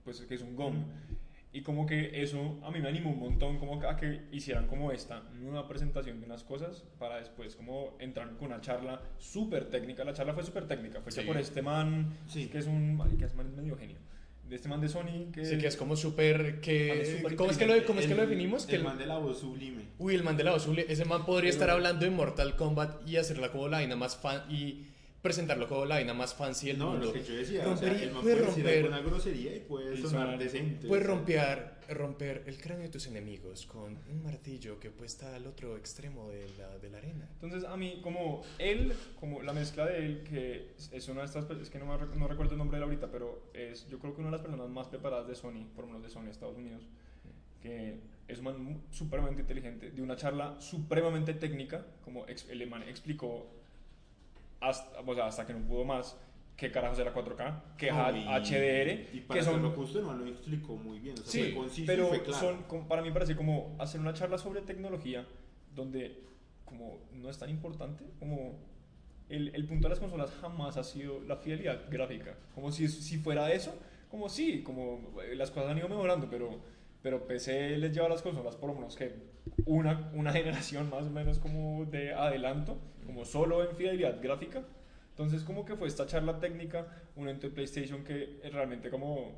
[0.05, 0.77] pues que es un gong.
[1.55, 4.91] Y como que eso a mí me animó un montón como a que hicieran como
[4.91, 10.03] esta nueva presentación de unas cosas para después como entrar con una charla súper técnica.
[10.05, 11.27] La charla fue súper técnica, fue hecha Sí.
[11.29, 12.49] por este man, Sí.
[12.49, 13.97] que es un, que es man es medio genio.
[14.49, 15.45] De este man de Sony que...
[15.45, 16.41] Sí, que es como súper.
[16.41, 18.67] Es Que, ¿Cómo es que lo, cómo es que lo El- definimos?
[18.67, 19.85] Que El el- man de la voz sublime.
[19.99, 23.09] Uy, el man de la azul, ese man podría Pero- estar hablando de Mortal Kombat
[23.09, 24.87] y hacerla como la vaina más fan y
[25.25, 27.07] presentarlo como la vaina más fancy del No, mundo.
[27.07, 29.61] lo que yo decía, o sea, el man puede puede decir romper- alguna grosería y
[29.61, 30.87] puede Y sonar sonar- decente.
[30.87, 30.99] Sea.
[31.01, 36.29] romper, romper el cráneo de tus enemigos con un martillo que puesta al otro extremo
[36.29, 37.27] de la, de la arena.
[37.33, 41.51] Entonces, a mí, como él, como la mezcla de él, que es- una de estas,
[41.51, 44.15] es que no, me no recuerdo el nombre de él ahorita, pero es yo creo
[44.15, 46.57] que una de las personas más preparadas de Sony, por lo menos de Sony Estados
[46.59, 46.83] Unidos,
[47.63, 52.83] que es un man supremamente inteligente, de una charla supremamente técnica, como ex- el man
[52.83, 53.47] explicó
[54.69, 56.17] hasta, o sea, hasta que no pudo más,
[56.57, 60.19] qué carajos era 4K, qué y- HDR, Y para que son hacerlo justo, el man
[60.25, 61.15] lo explicó muy bien.
[61.15, 62.57] O sea, Sí, fue conciso y pero fue claro.
[62.69, 65.27] son, para mí parece como hacer una charla sobre tecnología
[65.75, 66.23] donde
[66.65, 68.59] como no es tan importante como
[69.29, 72.37] el, el punto de las consolas jamás ha sido la fidelidad gráfica.
[72.55, 73.75] Como si, si fuera eso,
[74.11, 76.61] como sí, como las cosas han ido mejorando, pero,
[77.05, 79.13] pero PC les lleva a las consolas por lo menos que
[79.67, 84.63] una, una generación más o menos como de adelanto, como solo en fidelidad gráfica.
[85.11, 89.33] Entonces como que fue esta charla técnica, un ente PlayStation que realmente como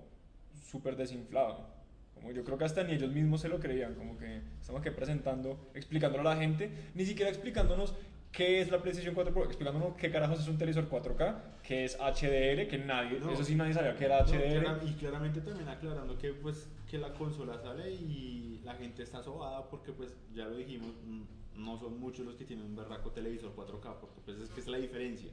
[0.70, 1.66] súper desinflado.
[2.14, 4.90] Como yo creo que hasta ni ellos mismos se lo creían, como que estamos aquí
[4.90, 7.96] presentando, explicándolo a la gente, ni siquiera explicándonos
[8.32, 11.96] qué es la PlayStation 4 Pro, explicándonos qué carajos es un televisor 4K, qué es
[11.98, 13.30] HDR, que nadie, No.
[13.32, 14.86] eso sí nadie sabía que era No, HDR.
[14.86, 19.68] y claramente también aclarando que pues que la consola sale y la gente está sobada
[19.70, 21.22] porque pues ya lo dijimos, mm,
[21.64, 24.66] no son muchos los que tienen un berraco televisor 4K, porque pues es que es
[24.68, 25.30] la diferencia.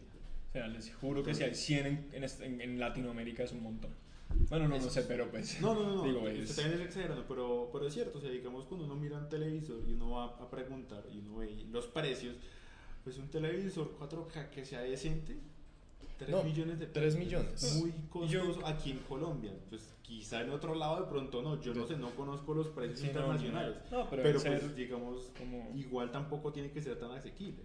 [0.49, 3.91] O sea, les juro que si hay 100 en, en en- Latinoamérica es un montón.
[4.49, 5.59] Bueno, no, no sé, pero pues...
[5.61, 8.65] No, no, no, Digo, es- también es exagerando, pero, pero es cierto, o sea, digamos
[8.65, 12.35] cuando uno mira un televisor y uno va a preguntar y uno ve los precios,
[13.03, 15.35] pues un televisor 4K que sea decente,
[16.19, 17.63] 3 No, millones de 3 pesos, millones.
[17.63, 17.91] es Muy
[18.29, 21.85] Yo- costoso aquí en Colombia, pues quizá en otro lado de pronto no, yo no
[21.87, 25.31] sé, no conozco los precios Sí, no, internacionales, no, pero pero, debe pues ser digamos,
[25.37, 27.63] como- igual tampoco tiene que ser tan asequible.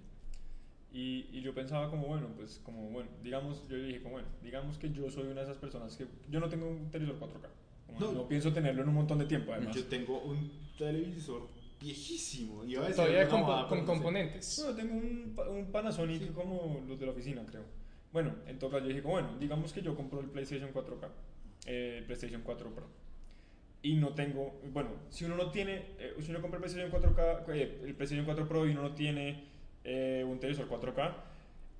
[0.91, 4.79] Y, y yo pensaba como, bueno, pues como, bueno, digamos, yo dije como, bueno, digamos
[4.79, 7.49] que yo soy una de esas personas que yo no tengo un televisor 4K.
[7.87, 8.13] Como No.
[8.13, 8.29] no.
[8.29, 9.77] pienso tenerlo en un montón de tiempo, además.
[9.77, 11.43] Yo tengo un televisor
[11.81, 14.61] viejísimo, iba a Todavía con, con componentes.
[14.65, 16.29] Bueno, tengo un, un Panasonic Sí.
[16.35, 17.65] como los de la oficina, creo.
[18.13, 21.09] Bueno, en todo caso yo dije, bueno, digamos que yo compro el PlayStation 4K,
[21.67, 22.87] eh, el PlayStation 4 Pro.
[23.83, 27.45] Y no tengo, bueno, si uno no tiene, eh, si uno compra el PlayStation 4K,
[27.55, 29.45] eh, el PlayStation 4 Pro y uno no tiene
[29.85, 31.15] eh, un televisor 4K,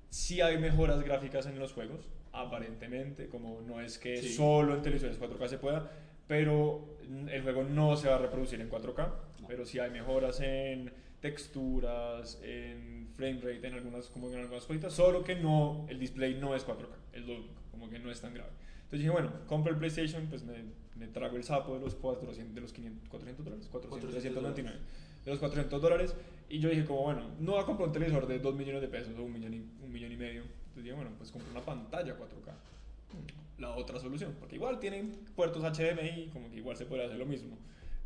[0.09, 4.33] sí hay mejoras gráficas en los juegos, aparentemente, como no es que Sí.
[4.33, 5.91] solo en televisores 4K se pueda,
[6.29, 6.85] pero
[7.31, 9.47] el juego no se va a reproducir en 4K, No.
[9.47, 14.93] pero sí hay mejoras en texturas, en frame rate, en algunas, como en algunas cositas,
[14.93, 17.33] solo que no, el display no es 4K, es lo,
[17.71, 18.51] como que no es tan grave.
[18.75, 20.53] Entonces dije, bueno, compro el PlayStation, pues me,
[20.97, 24.79] me trago el sapo de los 400, de los 500, 400 dólares, 400, 399,
[25.25, 26.15] de los 400 dólares,
[26.47, 28.87] y yo dije como, bueno, no voy a comprar un televisor de 2 millones de
[28.87, 31.61] pesos o un millón y, un millón y medio, entonces dije, bueno, pues compro una
[31.61, 32.53] pantalla 4K
[33.59, 37.25] la otra solución, porque igual tienen puertos HDMI, como que igual se puede hacer lo
[37.25, 37.57] mismo.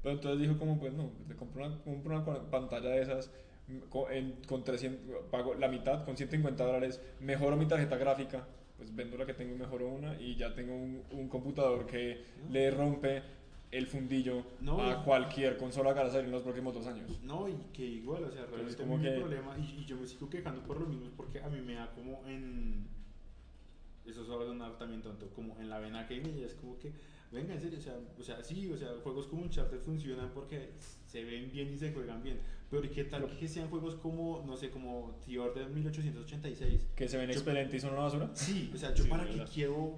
[0.01, 3.31] Pero entonces dijo como, pues no, te compro una, compro una pantalla de esas
[3.67, 8.45] mm, con, en- con 300, pago la mitad, con 150 dólares, mejoro mi tarjeta gráfica,
[8.77, 12.23] pues vendo la que tengo y mejoro una y ya tengo un, un computador que
[12.49, 13.21] le rompe
[13.71, 17.09] el fundillo No, a cualquier consola que a salir en los próximos dos años.
[17.23, 20.05] No, y que igual, o sea, realmente como mi que- problema, y, y yo me
[20.05, 22.87] sigo quejando por lo mismo, porque a mí me da como en.
[24.05, 26.91] Eso sonar también tonto, como en la vena que y es como que,
[27.31, 30.71] venga, en serio, o sea, o sea, sí, o sea, juegos como Uncharted funcionan porque
[31.07, 32.37] se ven bien y se juegan bien,
[32.69, 36.87] pero ¿y qué tal que sean juegos como, no sé, como The Order 1886?
[36.95, 38.29] Que se ven Yo- excelentes y son una basura.
[38.33, 39.47] Sí, o sea, yo Sí, para verdad.
[39.53, 39.95] quiero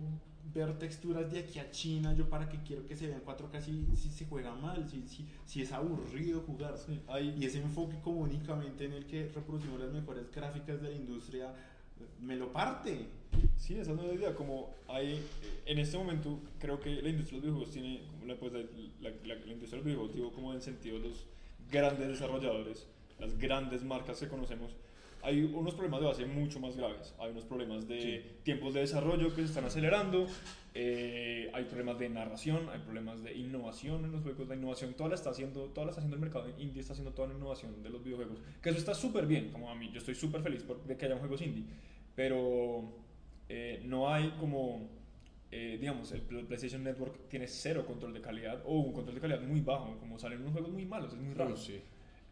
[0.54, 3.88] ver texturas de aquí a China, yo para que quiero que se vean 4K si,
[3.96, 6.78] si se juega mal, si, si, si es aburrido jugar.
[6.78, 10.92] Sí, hay- Y ese enfoque como únicamente en el que reproducimos las mejores gráficas de
[10.92, 11.54] la industria,
[12.22, 13.08] me lo parte.
[13.58, 14.36] Sí, esa no es la idea.
[14.36, 15.22] Como hay,
[15.66, 19.52] en este momento, creo que la industria de los videojuegos tiene, pues, la- la- la
[19.54, 21.26] industria de los videojuegos, digo, como en sentido los
[21.70, 22.88] grandes desarrolladores,
[23.20, 24.72] las grandes marcas que conocemos,
[25.26, 27.14] hay unos problemas de base mucho más graves.
[27.20, 28.22] Hay unos problemas de Sí.
[28.44, 30.28] tiempos de desarrollo que se están acelerando,
[30.74, 34.48] eh, hay problemas de narración, hay problemas de innovación en los juegos.
[34.48, 37.14] La innovación toda la está haciendo, toda la está haciendo el mercado indie, está haciendo
[37.14, 38.40] toda la innovación de los videojuegos.
[38.62, 41.06] Que eso está súper bien, como a mí, yo estoy súper feliz por, de que
[41.06, 41.64] haya juegos indie,
[42.16, 42.84] pero
[43.50, 44.90] eh, no hay como,
[45.52, 49.22] eh, digamos, el Pl- PlayStation Network tiene cero control de calidad o un control de
[49.22, 51.56] calidad muy bajo, como salen unos juegos muy malos, es muy raro.
[51.56, 51.80] Sí.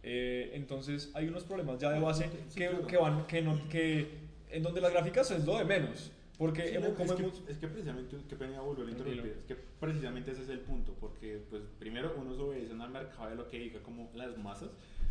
[0.04, 2.88] Eh, entonces hay unos problemas ya de base Sí, que, claro.
[2.88, 4.08] que van, que no, que
[4.50, 7.24] en donde las gráficas es lo de menos, porque Sí, hemos, no, como es, que,
[7.24, 10.60] hemos- es que precisamente, qué pena volver a interrumpir, es que precisamente ese es el
[10.60, 14.38] punto, porque pues primero uno se obedece al mercado de lo que diga como las
[14.38, 14.70] masas,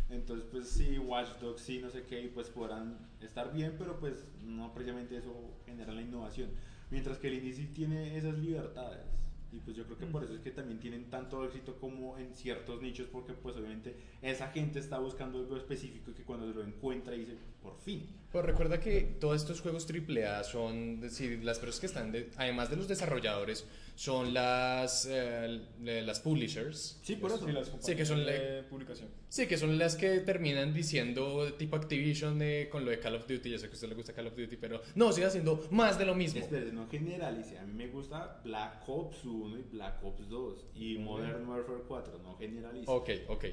[0.09, 3.99] Entonces, pues sí, Watch Dogs sí, no sé qué, y pues podrán estar bien, pero
[3.99, 5.33] pues no precisamente eso
[5.65, 6.49] genera la innovación.
[6.91, 8.99] Mientras que el indie sí tiene esas libertades.
[9.53, 12.33] Y pues yo creo que por eso es que también tienen tanto éxito como en
[12.33, 16.63] ciertos nichos, porque pues obviamente esa gente está buscando algo específico y que cuando lo
[16.63, 18.07] encuentra dice, por fin.
[18.31, 22.67] Pues recuerda que todos estos juegos AAA son, decir, las personas que están, de- además
[22.71, 26.99] de los desarrolladores, son las, eh, las publishers.
[27.03, 27.45] Sí, por eso.
[27.45, 29.07] Sí, las Sí, que son de publicación.
[29.29, 33.27] Sí, que son las que terminan diciendo, tipo Activision, eh, con lo de Call of
[33.27, 33.51] Duty.
[33.51, 35.99] Yo sé que a usted le gusta Call of Duty, pero no, sigue haciendo más
[35.99, 36.39] de lo mismo.
[36.41, 37.59] Espérate, no generalice.
[37.59, 42.17] A mí me gusta Black Ops 1 y Black Ops 2 y Modern Warfare 4.
[42.23, 42.85] No generalice.
[42.89, 43.45] Ok, ok.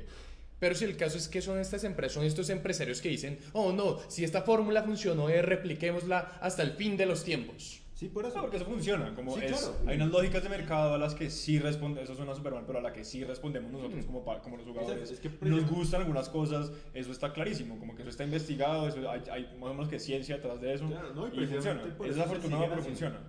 [0.60, 3.72] Pero si el caso es que son estas empresas, son estos empresarios que dicen, oh
[3.72, 7.80] no, si esta fórmula funcionó, eh, repliquémosla hasta el fin de los tiempos.
[7.94, 8.36] Sí, por eso.
[8.36, 9.14] No, porque eso funciona.
[9.14, 9.76] Como Sí, es, claro.
[9.86, 12.78] Hay unas lógicas de mercado a las que sí responde, eso suena súper mal, pero
[12.78, 14.06] a la que sí respondemos nosotros Mm.
[14.06, 15.10] como, como los jugadores.
[15.10, 19.10] Es que Nos gustan algunas cosas, eso está clarísimo, como que eso está investigado, eso,
[19.10, 20.86] hay, hay más o menos que ciencia detrás de eso.
[20.86, 21.82] Claro, no, y y funciona.
[21.82, 22.82] Es desafortunado, pero haciendo.
[22.84, 23.20] funciona.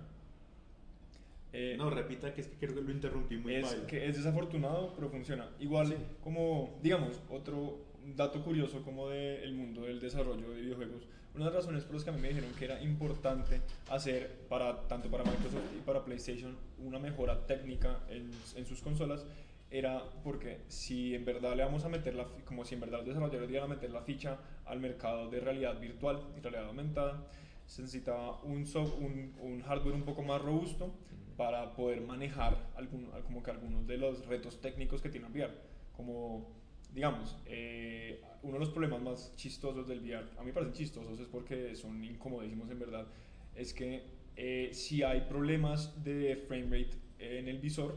[1.52, 3.86] Eh, No, repita que es que creo que lo interrumpí muy es, paila.
[3.86, 5.50] que es desafortunado, pero funciona.
[5.60, 5.94] Igual, Sí.
[6.22, 7.78] como, digamos, otro
[8.16, 12.04] dato curioso como del mundo del desarrollo de videojuegos, una de las razones por las
[12.04, 13.60] que a mí me dijeron que era importante
[13.90, 19.24] hacer, para, tanto para Microsoft y para PlayStation, una mejora técnica en, en sus consolas,
[19.70, 23.06] era porque si en verdad le vamos a meter la, como si en verdad los
[23.06, 27.26] desarrolladores iban a meter la ficha al mercado de realidad virtual y realidad aumentada,
[27.66, 30.92] se necesitaba un, soft- un, un hardware un poco más robusto
[31.36, 35.52] para poder manejar algún, como que algunos de los retos técnicos que tiene el VR.
[35.96, 36.48] Como,
[36.92, 41.18] digamos, eh, uno de los problemas más chistosos del VR, a mí me parecen chistosos,
[41.20, 43.06] es porque son incomodísimos en verdad,
[43.54, 44.02] es que
[44.36, 47.94] eh, si hay problemas de frame rate en el visor,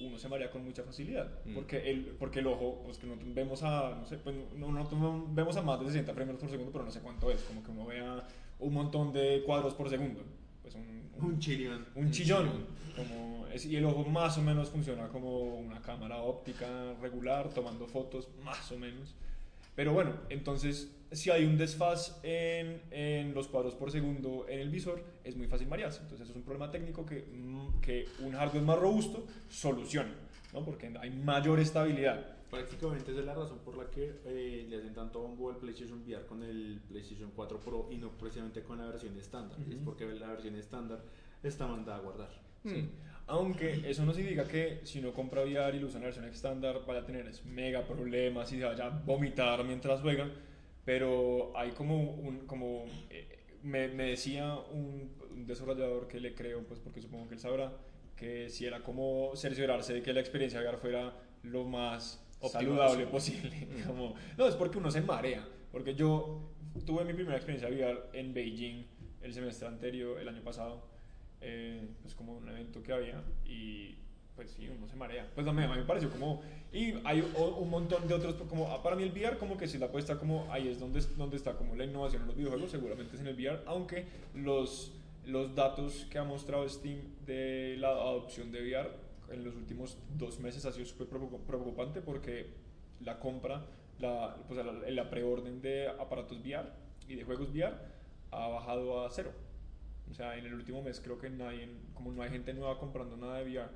[0.00, 1.40] uno se marea con mucha facilidad.
[1.44, 1.54] Mm.
[1.54, 4.84] Porque, el, porque el ojo, pues que nosotros vemos a, no sé, pues no, no-
[4.90, 7.62] no vemos a más de 60 frames por segundo, pero no sé cuánto es, como
[7.62, 8.26] que uno vea
[8.58, 10.20] un montón de cuadros por segundo.
[10.72, 10.84] Pues
[11.22, 11.86] un, Un chillón.
[11.94, 12.50] un chillón.
[12.96, 17.86] Como es- y el ojo más o menos funciona como una cámara óptica regular, tomando
[17.86, 19.14] fotos, más o menos.
[19.76, 24.68] Pero bueno, entonces, si hay un desfaz en, en los cuadros por segundo en el
[24.70, 26.00] visor, es muy fácil marearse.
[26.02, 30.12] Entonces, eso es un problema técnico que, mm, que un hardware más robusto soluciona,
[30.52, 30.64] ¿no?
[30.64, 32.36] Porque hay mayor estabilidad.
[32.50, 36.02] Prácticamente esa es la razón por la que eh, le hacen tanto bombo al PlayStation
[36.02, 39.58] VR con el PlayStation 4 Pro y no precisamente con la versión estándar.
[39.60, 39.84] Es Ujú.
[39.84, 41.00] porque la versión estándar
[41.42, 42.30] está mandada a guardar.
[42.64, 42.88] Sí.
[43.28, 46.24] Aunque eso no significa que si no compra VR y lo usa en la versión
[46.26, 50.28] estándar vaya a tener es mega problemas y se vaya a vomitar mientras juega.
[50.84, 52.46] Pero hay como un.
[52.46, 57.34] Como, eh, me, me decía un, un desarrollador que le creo, pues porque supongo que
[57.34, 57.72] él sabrá,
[58.16, 61.12] que si era como cerciorarse de que la experiencia de VR fuera
[61.44, 63.50] lo más Saludable posible.
[63.50, 63.82] posible.
[63.86, 65.46] Como, no, es porque uno se marea.
[65.72, 66.40] Porque yo
[66.86, 68.86] tuve mi primera experiencia VR en Beijing
[69.22, 70.82] el semestre anterior, el año pasado
[71.42, 73.96] eh, pues como un evento que había y
[74.36, 75.28] pues sí, uno se marea.
[75.34, 76.40] Pues a mí, a mí me pareció como...
[76.72, 79.76] Y hay un montón de otros, como ah, para mí el VR como que si
[79.76, 83.16] la apuesta como ahí es donde, donde está como la innovación en los videojuegos, seguramente
[83.16, 84.92] es en el VR, aunque los,
[85.26, 88.90] los datos que ha mostrado Steam de la adopción de VR
[89.30, 92.46] en los últimos dos meses ha sido súper preocup- preocupante porque
[93.00, 93.64] la compra,
[93.98, 96.68] la, pues la, la preorden de aparatos VR
[97.08, 97.74] y de juegos VR
[98.30, 99.32] ha bajado a cero.
[100.10, 103.16] O sea, en el último mes creo que nadie, como no hay gente nueva comprando
[103.16, 103.68] nada de VR.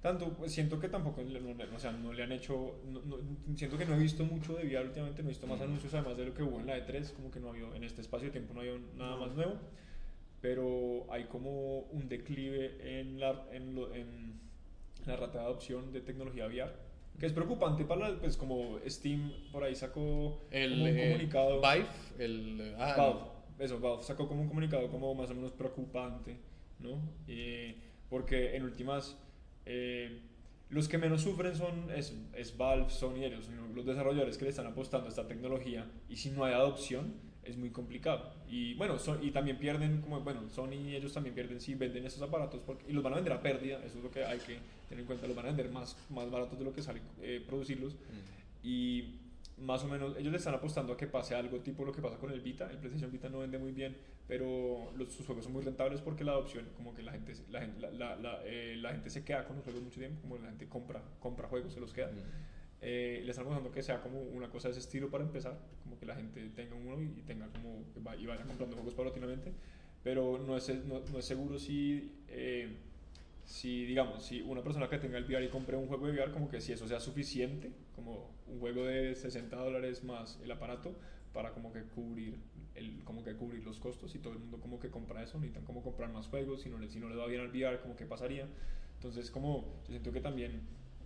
[0.00, 3.18] Tanto, pues siento que tampoco, no, o sea, no le han hecho, no- no-
[3.56, 6.16] siento que no he visto mucho de VR últimamente, no he visto más anuncios además
[6.16, 8.32] de lo que hubo en la E3, como que no había, en este espacio de
[8.32, 9.54] tiempo no había nada más nuevo,
[10.40, 14.40] pero hay como un declive en la, en, lo- en
[15.06, 16.72] la rata de adopción de tecnología VR,
[17.18, 21.04] que es preocupante para, la- pues como Steam por ahí sacó El como un eh,
[21.10, 21.60] comunicado.
[21.60, 21.86] Vive,
[22.18, 22.74] el...
[22.78, 23.20] Ah, Valve,
[23.58, 23.64] no.
[23.64, 26.36] eso, Valve sacó como un comunicado como más o menos preocupante,
[26.78, 27.00] ¿no?
[27.28, 27.76] Eh,
[28.08, 29.16] porque en últimas,
[29.66, 30.20] eh,
[30.70, 34.66] los que menos sufren son es, es Valve, Sony, ellos, los desarrolladores que le están
[34.66, 38.32] apostando a esta tecnología y si no hay adopción es muy complicado.
[38.48, 42.04] Y bueno, son- y también pierden, como bueno, Sony y ellos también pierden si venden
[42.06, 44.38] esos aparatos porque, y los van a vender a pérdida, eso es lo que hay
[44.38, 47.00] que tener en cuenta, los van a vender más, más baratos de lo que sale
[47.20, 48.66] eh, producirlos Mm.
[48.66, 49.18] y
[49.58, 52.16] más o menos ellos le están apostando a que pase algo tipo lo que pasa
[52.16, 52.68] con el Vita.
[52.70, 56.24] El PlayStation Vita no vende muy bien, pero los, sus juegos son muy rentables porque
[56.24, 59.24] la adopción, como que la gente, la, gente- la, la, la, eh, la gente se
[59.24, 62.08] queda con los juegos mucho tiempo, como la gente compra, compra juegos, se los queda.
[62.08, 62.51] Mm.
[62.84, 65.96] Eh, le están apostando que sea como una cosa de ese estilo para empezar, como
[66.00, 67.84] que la gente tenga uno y tenga como
[68.18, 69.52] y vaya comprando juegos paulatinamente,
[70.02, 72.76] pero no es, no, no es seguro si, eh,
[73.44, 76.32] si, digamos, si una persona que tenga el VR y compre un juego de VR,
[76.32, 80.92] como que si eso sea suficiente, como un juego de 60 dólares más el aparato,
[81.32, 82.34] para como que cubrir
[82.74, 85.64] el, como que cubrir los costos y todo el mundo como que compra eso, necesitan
[85.64, 88.06] como comprar más juegos, si no, si no les va bien al VR, como que
[88.06, 88.48] pasaría.
[88.96, 90.62] Entonces, como, yo siento que también,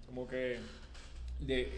[0.07, 0.59] como que
[1.41, 1.71] de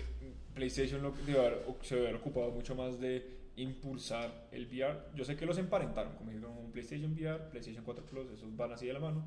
[0.55, 4.99] PlayStation lo, haber- se debe haber ocupado mucho más de impulsar el VR.
[5.15, 8.87] Yo sé que los emparentaron, como dijeron, PlayStation VR, PlayStation 4 Plus, esos van así
[8.87, 9.27] de la mano,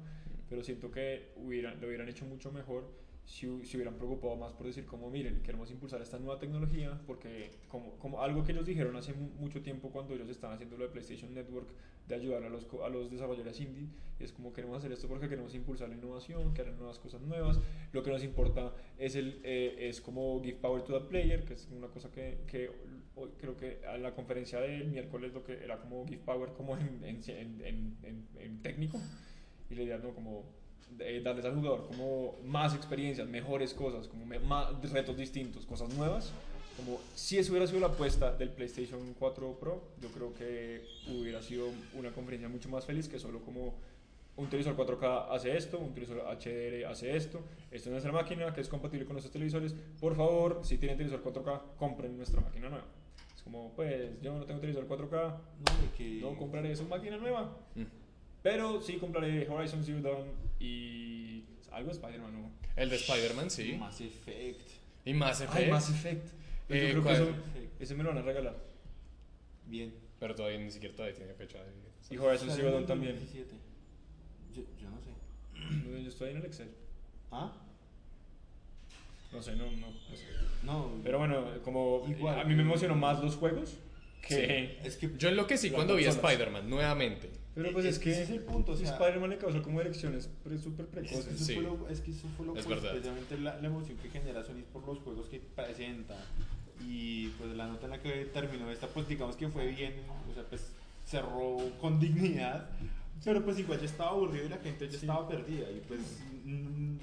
[0.49, 2.89] pero siento que hubieran, lo hubieran hecho mucho mejor
[3.25, 7.51] si, si hubieran preocupado más por decir como, miren, queremos impulsar esta nueva tecnología, porque
[7.69, 10.83] como, como algo que ellos dijeron hace mu- mucho tiempo cuando ellos estaban haciendo lo
[10.85, 11.69] de PlayStation Network,
[12.07, 13.87] de ayudar a los, a los desarrolladores indie,
[14.19, 17.59] es como queremos hacer esto porque queremos impulsar la innovación, crear nuevas cosas nuevas,
[17.93, 21.53] lo que nos importa es, el, eh, es como give power to the player, que
[21.53, 22.69] es una cosa que, que
[23.15, 26.75] hoy creo que a la conferencia del miércoles lo que era como give power como
[26.77, 27.23] en, en-
[28.03, 28.99] en- en técnico,
[29.69, 30.43] y la idea no como
[30.99, 35.93] eh, darles al jugador como más experiencias, mejores cosas, como me- más retos distintos, cosas
[35.95, 36.31] nuevas.
[36.77, 41.41] Como si eso hubiera sido la apuesta del PlayStation 4 Pro, yo creo que hubiera
[41.41, 43.75] sido una conferencia mucho más feliz que solo como
[44.37, 48.61] un televisor 4K hace esto, un televisor HDR hace esto, esto es nuestra máquina que
[48.61, 49.75] es compatible con nuestros televisores.
[49.99, 52.85] Por favor, si tienen televisor 4K, compren nuestra máquina nueva.
[53.35, 56.19] Es como, pues yo no tengo televisor 4K, No, que...
[56.21, 57.57] no compraré su máquina nueva.
[57.75, 57.81] Mm.
[58.43, 60.27] Pero sí compraré Horizon Zero Dawn
[60.59, 62.49] y algo de Spider-Man nuevo.
[62.75, 63.73] El de Spider-Man, sí.
[63.79, 64.69] Mass Effect.
[65.05, 65.63] Y Mass Effect.
[65.65, 66.27] Ay, Mass Effect.
[66.67, 67.35] Pero Eh, yo creo que eso,
[67.79, 68.55] ese me lo van a regalar.
[69.67, 69.93] Bien.
[70.19, 71.71] Pero todavía ni siquiera todavía tiene fecha de...
[72.15, 73.13] Y Horizon Zero Dawn también.
[73.15, 73.55] 2017.
[74.55, 75.87] Yo, yo no sé.
[75.89, 76.69] No, Yo estoy en el Excel.
[77.31, 77.51] ¿Ah?
[79.31, 80.25] No sé, no, no, no sé.
[80.63, 80.91] No.
[81.03, 82.39] Pero bueno, como Igual.
[82.39, 83.77] a mí me emocionó más los juegos
[84.21, 84.79] que...
[84.83, 85.11] Es que...
[85.17, 86.09] Yo enloquecí cuando vi a.
[86.09, 87.29] Spider-Man nuevamente.
[87.53, 89.81] Pero pues Eh, es que ese es el punto, o sea- Spider-Man le causó como
[89.81, 91.33] elecciones pre- súper Es que, precoces.
[91.35, 91.53] eso Sí.
[91.55, 92.81] fue lo, es que eso fue lo Es pues,
[93.41, 96.15] la, la emoción que genera Sony por los juegos que presenta
[96.87, 99.93] y pues la nota en la que terminó esta pues digamos que fue bien
[100.29, 100.71] o sea pues
[101.05, 102.69] cerró con dignidad
[103.23, 105.05] pero pues igual ya estaba aburrido y la gente ya Sí.
[105.05, 105.99] estaba perdida y pues
[106.45, 106.95] mm,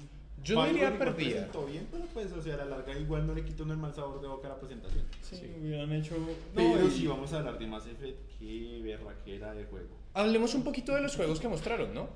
[0.43, 1.29] Yo no Bioware diría perdida.
[1.29, 3.93] presentó bien pero pues o sea a la larga igual no le quitó el mal
[3.93, 5.51] sabor de boca a la presentación Sí, Sí.
[5.61, 6.15] hubieran hecho...
[6.55, 10.63] pero y- si vamos a hablar de Mass Effect qué berraquera de juego Hablemos un
[10.63, 12.07] poquito de los juegos que mostraron, ¿no?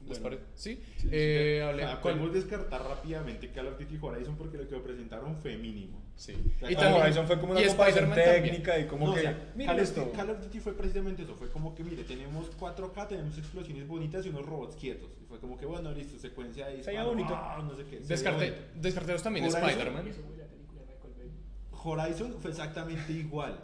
[0.00, 0.22] ¿Les Bueno.
[0.36, 0.42] parece?
[0.54, 0.76] Sí.
[0.96, 1.08] Sí, sí.
[1.12, 6.00] Eh, ¿cuál- podemos descartar rápidamente Call of Duty Horizon porque lo que presentaron fue mínimo
[6.16, 6.34] Sí.
[6.58, 8.42] sea, Y también- Horizon fue como una y comparación también.
[8.42, 9.20] técnica y como No, que...
[9.20, 10.02] o sea, Call, esto.
[10.02, 13.86] of, Call of Duty fue precisamente eso, fue como que mire, tenemos 4K, tenemos explosiones
[13.86, 15.10] bonitas y unos robots quietos.
[15.22, 17.34] Y fue como que bueno, listo, secuencia de Se disparo, bonito.
[17.34, 17.62] ¡ah!
[17.62, 17.90] no sé qué.
[17.90, 18.62] se veía Descarte, bonito.
[18.76, 19.44] descartemos también.
[19.46, 20.04] Spider-Man.
[21.82, 23.58] Horizon fue exactamente igual.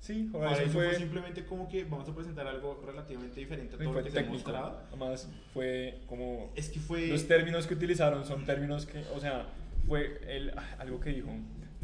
[0.00, 0.86] Sí, Horizon Horizon fue...
[0.90, 0.94] fue...
[0.96, 4.22] simplemente como que vamos a presentar algo relativamente diferente a todo lo que se ha
[4.22, 4.34] técnico.
[4.50, 4.80] mostrado.
[4.88, 6.50] Además, fue como.
[6.54, 7.08] Es que fue...
[7.08, 9.00] Los términos que utilizaron son términos que.
[9.14, 9.46] O sea,
[9.86, 11.28] fue el, ah, algo que dijo.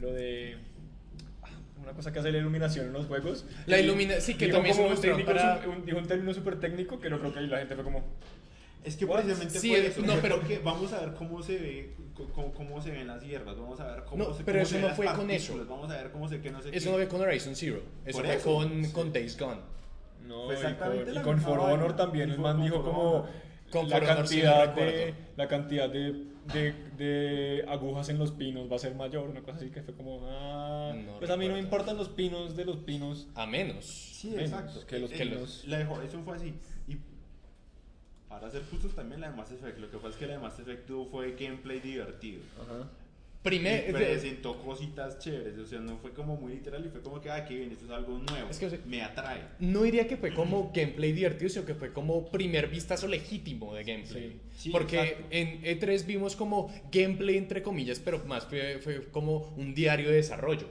[0.00, 0.57] Lo de.
[1.42, 1.48] ah,
[1.83, 3.44] Una cosa que hace la iluminación en los juegos.
[3.66, 6.07] La Y ilumina- sí, que dijo también como se un técnico para- un- dijo un
[6.07, 8.05] término súper técnico que yo creo que ahí la gente fue como.
[8.85, 9.22] Es que What?
[9.22, 10.07] precisamente Sí, fue es- eso.
[10.07, 11.90] no, pero- porque vamos a ver cómo se ve,
[12.35, 14.74] cómo, cómo se ven las hierbas, vamos a ver cómo No, se pero cómo eso
[14.77, 15.66] se no fue con eso.
[15.68, 16.90] Vamos a ver cómo se que no sé Eso qué.
[16.92, 17.83] no ve con Horizon Zero.
[18.05, 18.92] Eso Por fue eso, con, sí.
[18.92, 19.61] con Days Gone.
[20.27, 21.72] No, Fue y exactamente con, y For vaina.
[21.74, 22.31] Honor también.
[22.31, 23.27] El fue man dijo como.
[23.70, 28.79] Con la cantidad, de, la cantidad de, de, de agujas en los pinos va a
[28.79, 31.61] ser mayor, una cosa así que fue como, ah, No pues a mí no me
[31.61, 33.27] importan los pinos de los pinos.
[33.35, 33.85] A menos.
[33.85, 34.87] Sí, menos exacto.
[34.87, 35.64] que los Eh, pinos.
[35.66, 36.55] La de Horizon fue así.
[38.40, 39.79] Para ser justos también la de Mass Effect.
[39.79, 42.40] Lo que pasa es que la de Mass Effect tuvo fue gameplay divertido.
[42.61, 42.88] Ajá.
[43.44, 45.59] Primer, y presentó cositas chéveres.
[45.59, 47.85] O sea, no fue como muy literal y fue como que, ah, qué bien, esto
[47.85, 48.49] es algo nuevo.
[48.49, 49.42] Es que, o sea, me atrae.
[49.59, 53.85] no diría que fue como gameplay divertido, sino que fue como primer vistazo legítimo de
[53.85, 54.31] gameplay.
[54.31, 54.40] Sí.
[54.57, 55.27] Sí, Porque exacto.
[55.31, 60.16] en E3 vimos como gameplay entre comillas, pero más fue, fue como un diario de
[60.16, 60.66] desarrollo.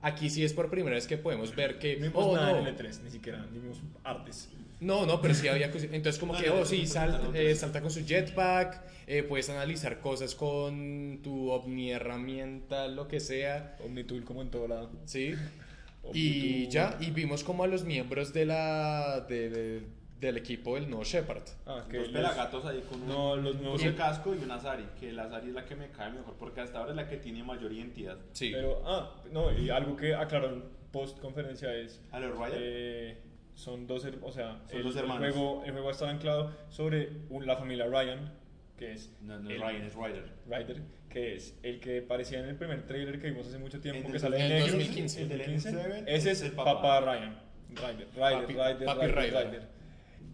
[0.00, 1.96] Aquí sí es por primera vez que podemos ver que...
[1.96, 4.48] No vimos oh, nada no, en el E3, ni siquiera, ni vimos artes.
[4.82, 5.66] No, no, pero sí había.
[5.66, 7.56] Entonces, como No, que, no, oh, no, sí, no, sal- no, no, no, eh, no.
[7.56, 13.76] salta con su jetpack, eh, puedes analizar cosas con tu ovni herramienta, lo que sea,
[13.84, 14.90] Omnitool como en todo lado.
[15.04, 15.34] ¿sí?
[16.12, 19.82] Y ya, y vimos como a los miembros de la, de- de-
[20.18, 21.42] del equipo del nuevo Shepard.
[21.66, 24.38] Ah, que Dos los- pelagatos ahí con un, No, los con nuevos- un casco y
[24.38, 24.84] una Sari.
[24.98, 27.16] Que la Sari es la que me cae mejor porque hasta ahora es la que
[27.18, 28.18] tiene mayor identidad.
[28.32, 28.50] Sí.
[28.52, 32.00] Pero, ah, no, y algo que aclararon post conferencia es.
[32.10, 33.16] ¿A los eh,
[33.54, 35.32] son dos, her- o sea, Son el, dos el hermanos.
[35.32, 38.32] juego, el juego está anclado sobre un- la familia Ryan,
[38.76, 40.24] que es No, no el- Ryan, es Ryder.
[40.48, 44.08] Ryder, que es el que parecía en el primer trailer que vimos hace mucho tiempo,
[44.08, 44.60] que el sale en.
[44.62, 45.22] 2015.
[45.22, 45.70] El del 2015.
[45.70, 47.00] N7 Ese es el papá, papá.
[47.00, 47.38] Ryan.
[47.70, 49.62] Ryder, Ryder, Ryder, Ryder.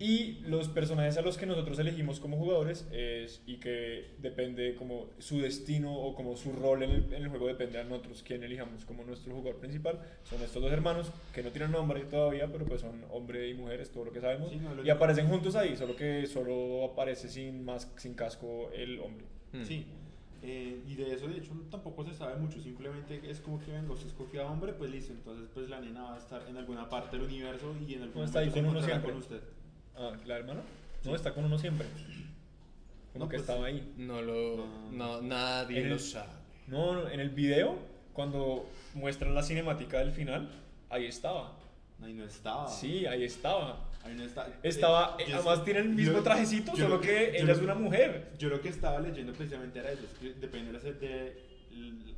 [0.01, 5.07] Y los personajes a los que nosotros elegimos como jugadores es, y que depende como
[5.19, 8.45] su destino o como su rol en el, en el juego depende a nosotros quién
[8.45, 10.01] elijamos como nuestro jugador principal.
[10.23, 13.81] Son estos dos hermanos que no tienen nombre todavía, pero pues son hombre y mujer,
[13.81, 14.51] es todo lo que sabemos.
[14.51, 18.71] Sí, no, lo y aparecen juntos ahí, solo que solo aparece sin, más, sin casco
[18.73, 19.27] el hombre.
[19.53, 19.65] Hmm.
[19.65, 19.87] Sí.
[20.41, 22.61] Eh, y de eso, de hecho, tampoco se sabe mucho.
[22.63, 25.13] Simplemente es como que vengo, si escogía hombre, pues listo.
[25.13, 28.21] Entonces, pues la nena va a estar en alguna parte del universo y en algún
[28.21, 29.11] No, está ahí momento se uno encontrará siempre.
[29.13, 29.58] con usted.
[29.99, 30.61] Ah, ¿la hermana?
[31.05, 31.87] No, está con uno siempre.
[33.13, 33.93] Como No, que pues, estaba ahí.
[33.97, 34.57] No lo.
[34.57, 35.21] No.
[35.21, 36.33] No, nadie En lo el- sabe.
[36.67, 37.77] No, no, en el video,
[38.13, 40.51] cuando muestran la cinemática del final,
[40.91, 41.53] ahí estaba.
[42.03, 42.69] Ahí no estaba.
[42.69, 43.85] Sí, ahí estaba.
[44.05, 44.47] Ahí no está.
[44.63, 47.53] Estaba, Eh, eh, además tiene el mismo yo- trajecito, yo solo lo que, yo ella
[47.53, 48.33] es una mujer.
[48.39, 51.48] Yo lo que estaba leyendo precisamente era eso, es que depende de la, de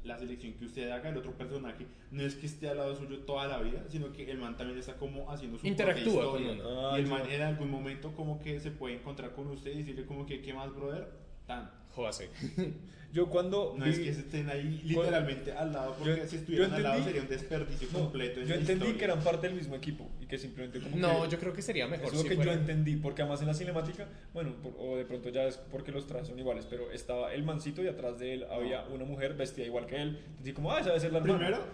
[0.04, 3.18] la selección que usted haga, el otro personaje no es que esté al lado suyo
[3.20, 6.56] toda la vida, sino que el man también está como haciendo su Interactúa propia con
[6.56, 6.64] historia.
[6.66, 9.72] Ah, y el yo- man en algún momento como que se puede encontrar con usted
[9.72, 11.08] y decirle como que, ¿qué más, brother?
[11.50, 11.70] Tan.
[11.94, 12.28] Jódase.
[13.12, 16.70] Yo cuando No vi- es que estén ahí literalmente al lado, porque Yo- si estuvieran
[16.70, 18.98] yo al lado entendí- sería un desperdicio no, completo en yo entendí historia.
[18.98, 21.60] que eran parte del mismo equipo y que simplemente como No, que- yo creo que
[21.60, 24.52] sería mejor es lo si que fuera- yo entendí, porque además en la cinemática, bueno,
[24.62, 27.82] por- o de pronto ya es porque los trajes son iguales, pero estaba el mancito
[27.82, 30.20] y atrás de él había una mujer vestida igual que él.
[30.40, 31.38] Así como, ah, esa debe ser la hermana.
[31.40, 31.64] Primero,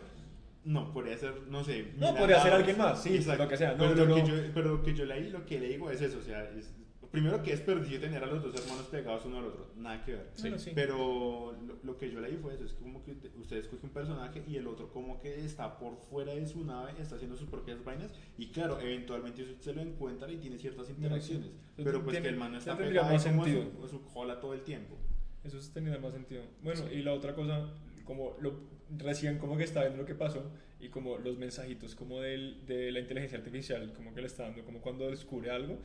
[0.64, 1.88] no, podría ser, no sé.
[1.98, 3.42] No, podría ser alguien más, sí, exacto.
[3.42, 5.44] lo que sea, no, pero, lo que no- yo, pero lo que yo leí, lo
[5.44, 6.72] que le digo es eso, o sea, es,
[7.20, 10.12] primero que es perdido tener a los dos hermanos pegados uno al otro, nada que
[10.12, 10.30] ver.
[10.40, 10.72] Bueno, sí.
[10.74, 13.92] Pero lo, lo que yo leí fue eso, es como que te- usted escoge un
[13.92, 17.48] personaje y el otro como que está por fuera de su nave, está haciendo sus
[17.48, 21.46] propias vainas y claro, eventualmente usted se lo encuentra y tiene ciertas interacciones.
[21.46, 21.82] sí.
[21.84, 23.70] Pero pues Tiene- que el man no está tendría pegado más como a sentido.
[23.80, 24.96] su, a su jola todo el tiempo.
[25.44, 26.42] Eso sí tenía más sentido.
[26.62, 27.68] Bueno, y la otra cosa,
[28.04, 28.60] como lo,
[28.98, 30.42] recién como que estaba viendo lo que pasó
[30.80, 34.64] y como los mensajitos como del, de la inteligencia artificial, como que le está dando,
[34.64, 35.78] como cuando descubre algo,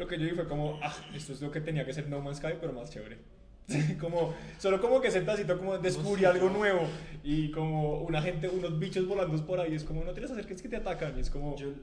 [0.00, 2.20] lo que yo vi fue como, ah, esto es lo que tenía que ser No
[2.20, 3.18] Man's Sky, pero más chévere.
[4.00, 6.80] como, solo como que ese tacito como descubrí algo nuevo
[7.22, 10.46] y como una gente, unos bichos volando por ahí, es como, no tienes que hacer
[10.46, 11.74] que es que te atacan, y es como, Yo-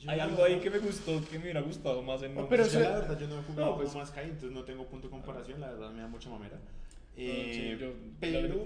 [0.00, 2.62] yo hay algo ahí que me gustó, que me hubiera gustado más en No pero
[2.64, 2.82] Man's Sky.
[2.82, 5.06] la verdad yo no he jugado No, pues- No Man's Sky, entonces no tengo punto
[5.06, 6.58] de comparación, la verdad me da mucha mamera.
[7.16, 8.64] Eh, sí, yo- la pero,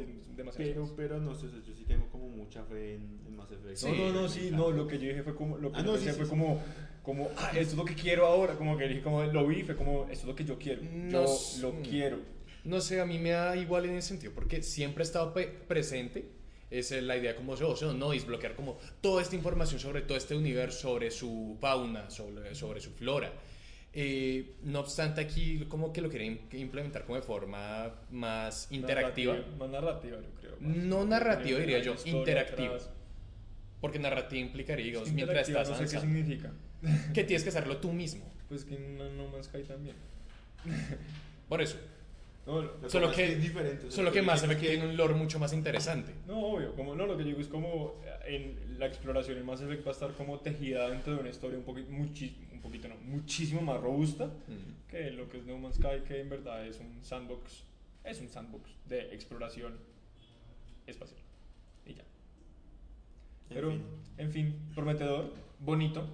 [0.57, 3.77] pero, pero no sé, yo sí tengo como mucha fe en, en Mass Effect.
[3.77, 5.85] Sí, no, no, no, sí, no, lo que yo dije fue como, lo que Ah,
[5.85, 6.63] yo no, sí, fue sí, como,
[7.03, 9.75] como, ah, esto es lo que quiero ahora, como que dije, como lo vi, fue
[9.77, 11.83] como, esto es lo que yo quiero, No yo lo mm.
[11.83, 12.19] quiero.
[12.65, 15.47] No sé, a mí me da igual en ese sentido, porque siempre he estado pe-
[15.47, 16.31] presente.
[16.69, 20.35] Es la idea como yo, yo no desbloquear como toda esta información sobre todo este
[20.35, 23.33] universo, sobre su fauna, sobre, sobre su flora.
[23.99, 29.33] Eh, no obstante, aquí como que lo quieren implementar como de forma más interactiva.
[29.33, 30.57] Narrativa, Más narrativa, yo creo.
[30.61, 30.77] más.
[30.77, 32.77] No narrativa, que diría yo, interactiva.
[33.81, 36.53] Porque narrativa implicaría, digamos, que mientras estás no sé qué significa.
[37.15, 38.31] que tienes que hacerlo tú mismo.
[38.51, 39.97] Pues que no, no Man's Sky también.
[41.49, 41.79] Por eso.
[42.47, 45.15] No, que Solo que, es que diferente, solo que siento Effect que- tiene un lore
[45.15, 46.13] mucho más interesante.
[46.29, 49.63] no, obvio, como, no, lo que digo es como eh, en la exploración en Mass
[49.63, 52.97] Effect va a estar como tejida dentro de una historia un poquito, un poquito no,
[53.05, 54.89] muchísimo más robusta Mm.
[54.91, 57.65] que lo que es No Man's Sky, que en verdad es un sandbox,
[58.05, 59.79] es un sandbox de exploración
[60.87, 61.21] espacial.
[61.87, 62.03] Y ya.
[62.03, 63.83] En Pero, fin.
[64.19, 66.07] en fin, prometedor, bonito.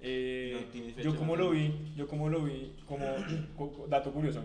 [0.00, 3.04] Eh, No yo como lo vi, yo como lo vi, como
[3.88, 4.42] dato curioso,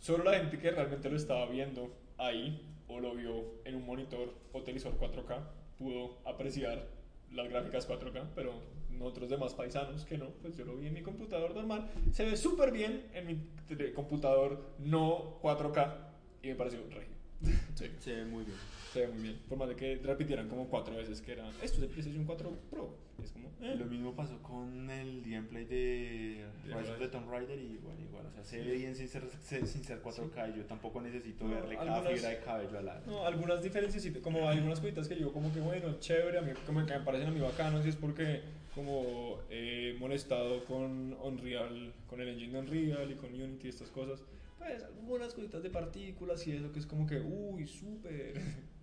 [0.00, 4.32] solo la gente que realmente lo estaba viendo ahí o lo vio en un monitor
[4.52, 5.40] o televisor 4K
[5.78, 6.86] pudo apreciar
[7.32, 8.54] las gráficas 4K, pero
[8.98, 12.36] nosotros demás paisanos que no, pues yo lo vi en mi computador normal, se ve
[12.36, 15.94] súper bien en mi computador no 4K
[16.42, 17.06] y me pareció rey.
[17.74, 17.90] Sí.
[17.98, 18.56] Se ve muy bien.
[18.96, 19.38] Se ve muy bien.
[19.48, 22.50] Por más de que repitieran como cuatro veces que era esto es el PlayStation 4
[22.70, 22.96] Pro.
[23.22, 23.74] Es como, eh.
[23.78, 27.96] Lo mismo pasó con el gameplay de De Rise of the Tomb Raider y igual,
[28.00, 28.26] igual.
[28.26, 30.54] O sea, se ve bien sin ser, se- sin ser 4K.
[30.56, 33.02] Yo tampoco necesito No, verle cada algunas- fibra de cabello al lado.
[33.06, 36.52] No, algunas diferencias, sí, como algunas cositas que yo como que bueno, chévere, a mí
[36.66, 38.40] como que me parecen a mí bacanos y es porque
[38.74, 43.88] como he molestado con Unreal, con el engine de Unreal y con Unity y estas
[43.90, 44.22] cosas,
[44.58, 48.34] pues algunas cositas de partículas y eso que es como que, uy, súper,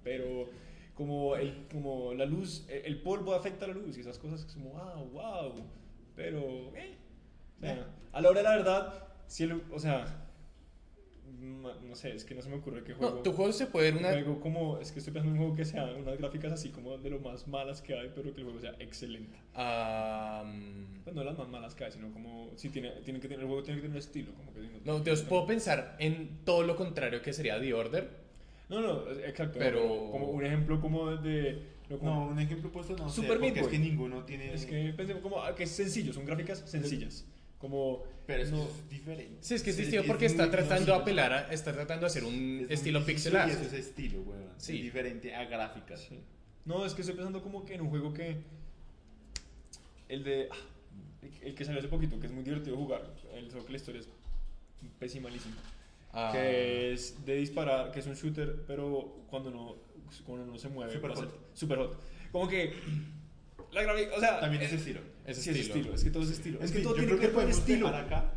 [0.04, 0.50] pero
[0.96, 4.42] como, el, como la luz, el, el polvo afecta a la luz y esas cosas
[4.44, 5.64] que es como, wow, wow,
[6.16, 6.96] pero, eh,
[7.58, 10.20] o sea, a la hora de la verdad, si el- o sea,
[11.40, 13.16] no sé, es que no se me ocurre qué juego.
[13.18, 14.10] No, tu juego se puede ver una...
[14.12, 16.98] Juego como, es que estoy pensando en un juego que sea unas gráficas así como
[16.98, 19.38] de lo más malas que hay, pero que el juego sea excelente.
[19.54, 23.42] Am, Pues no las más malas que hay, sino como, si tiene, tiene que tener,
[23.42, 26.44] el juego tiene que tener un estilo, como que no, te os puedo pensar en
[26.46, 28.23] todo lo contrario que sería The Order.
[28.70, 29.60] No, no, exacto.
[29.60, 31.64] Pero- Como un ejemplo como de...
[31.90, 34.54] no, como- No, un ejemplo puesto no Super sé, Meat es que ninguno tiene...
[34.54, 37.26] Es que pensemos como ah, que es sencillo, son gráficas sencillas.
[37.60, 39.38] Como, Pero eso no- es diferente.
[39.42, 41.54] Sí, es que es Sí, distinto porque muy- está tratando sí, de es- apelar a,
[41.54, 43.50] está tratando de hacer un es estilo difícil pixel art.
[43.50, 44.50] Y eso es estilo, weón.
[44.58, 44.78] Sí.
[44.78, 46.02] Es diferente a gráficas.
[46.02, 46.20] Sí.
[46.66, 48.38] No, es que estoy pensando como que en un juego que.
[50.10, 50.48] El de.
[50.52, 50.56] ah,
[51.42, 53.14] El que salió hace poquito, que es muy divertido jugar.
[53.34, 54.10] El solo que la historia es
[55.00, 55.56] pésimalísima.
[56.14, 59.76] Ah, Que es de disparar, que es un shooter, pero cuando no,
[60.26, 60.94] cuando no se mueve.
[60.94, 61.50] Super hot.
[61.54, 62.00] Super hot.
[62.32, 62.74] Como que.
[63.72, 63.82] La.
[64.16, 64.40] O sea.
[64.40, 65.02] También es ese estilo.
[65.26, 65.76] Ese sí, es estilo.
[65.76, 65.96] estilo.
[65.96, 66.60] Es que todo es estilo.
[66.62, 67.88] Es que todo tiene que ver con estilo.
[67.88, 68.32] acá.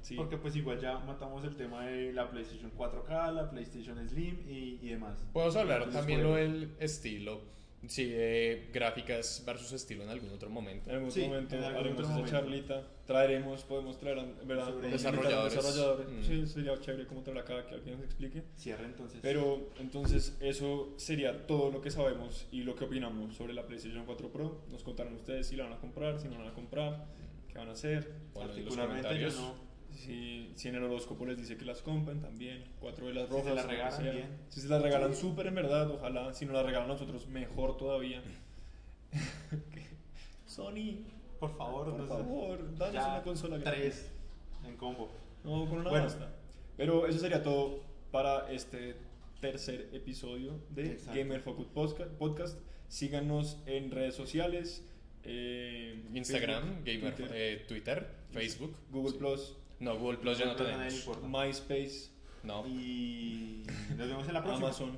[0.00, 0.14] Sí.
[0.14, 4.78] Porque pues igual ya matamos el tema de la PlayStation 4K, la PlayStation Slim y,
[4.80, 5.18] y demás.
[5.32, 7.42] Podemos hablar Entonces, también bueno, lo del estilo.
[7.86, 10.90] Sí, de gráficas versus estilo en algún otro momento.
[10.90, 12.30] En algún Sí, momento en algún haremos otro esa momento.
[12.38, 12.82] charlita.
[13.06, 14.72] Traeremos, podemos traer, ¿verdad?
[14.74, 15.54] Desarrolladores.
[15.54, 16.08] desarrolladores.
[16.08, 16.22] Mm.
[16.24, 18.42] Sí, sería chévere como traer acá que alguien nos explique.
[18.56, 19.20] Cierra entonces.
[19.22, 24.04] Pero entonces eso sería todo lo que sabemos y lo que opinamos sobre la PlayStation
[24.04, 24.60] 4 Pro.
[24.70, 27.06] Nos contarán ustedes si la van a comprar, si no la van a comprar,
[27.48, 28.00] qué van a hacer.
[28.34, 29.34] Bueno, en los Particularmente comentarios.
[29.36, 29.67] yo no.
[29.98, 33.48] Si, si en el horóscopo les dice que las compren también, cuatro velas Si rojas.
[33.48, 34.12] se las regalan, sea.
[34.12, 34.28] bien.
[34.48, 36.32] Si se las regalan súper en verdad, ojalá.
[36.34, 38.22] Si no las regalan a nosotros, mejor todavía.
[40.46, 41.04] Sony,
[41.40, 43.80] Por favor, por no favor, danos una consola grande.
[43.80, 44.10] Tres
[44.66, 45.08] en combo.
[45.44, 46.04] No, con una Bueno.
[46.04, 46.30] basta.
[46.76, 47.80] Pero eso sería todo
[48.10, 48.96] para este
[49.40, 51.18] tercer episodio de Exacto.
[51.18, 51.66] Gamer Focus
[52.18, 52.58] Podcast.
[52.88, 54.84] Síganos en redes sociales.
[55.30, 58.74] eh, Instagram, Facebook, Gamer, Twitter, eh, Twitter, Facebook.
[58.90, 59.18] Google Sí.
[59.18, 61.06] Plus, No, Google Plus ya no tenemos.
[61.22, 62.10] MySpace,
[62.42, 62.66] No.
[62.66, 63.62] Y
[63.96, 64.68] nos vemos en la próxima.
[64.68, 64.96] Amazon.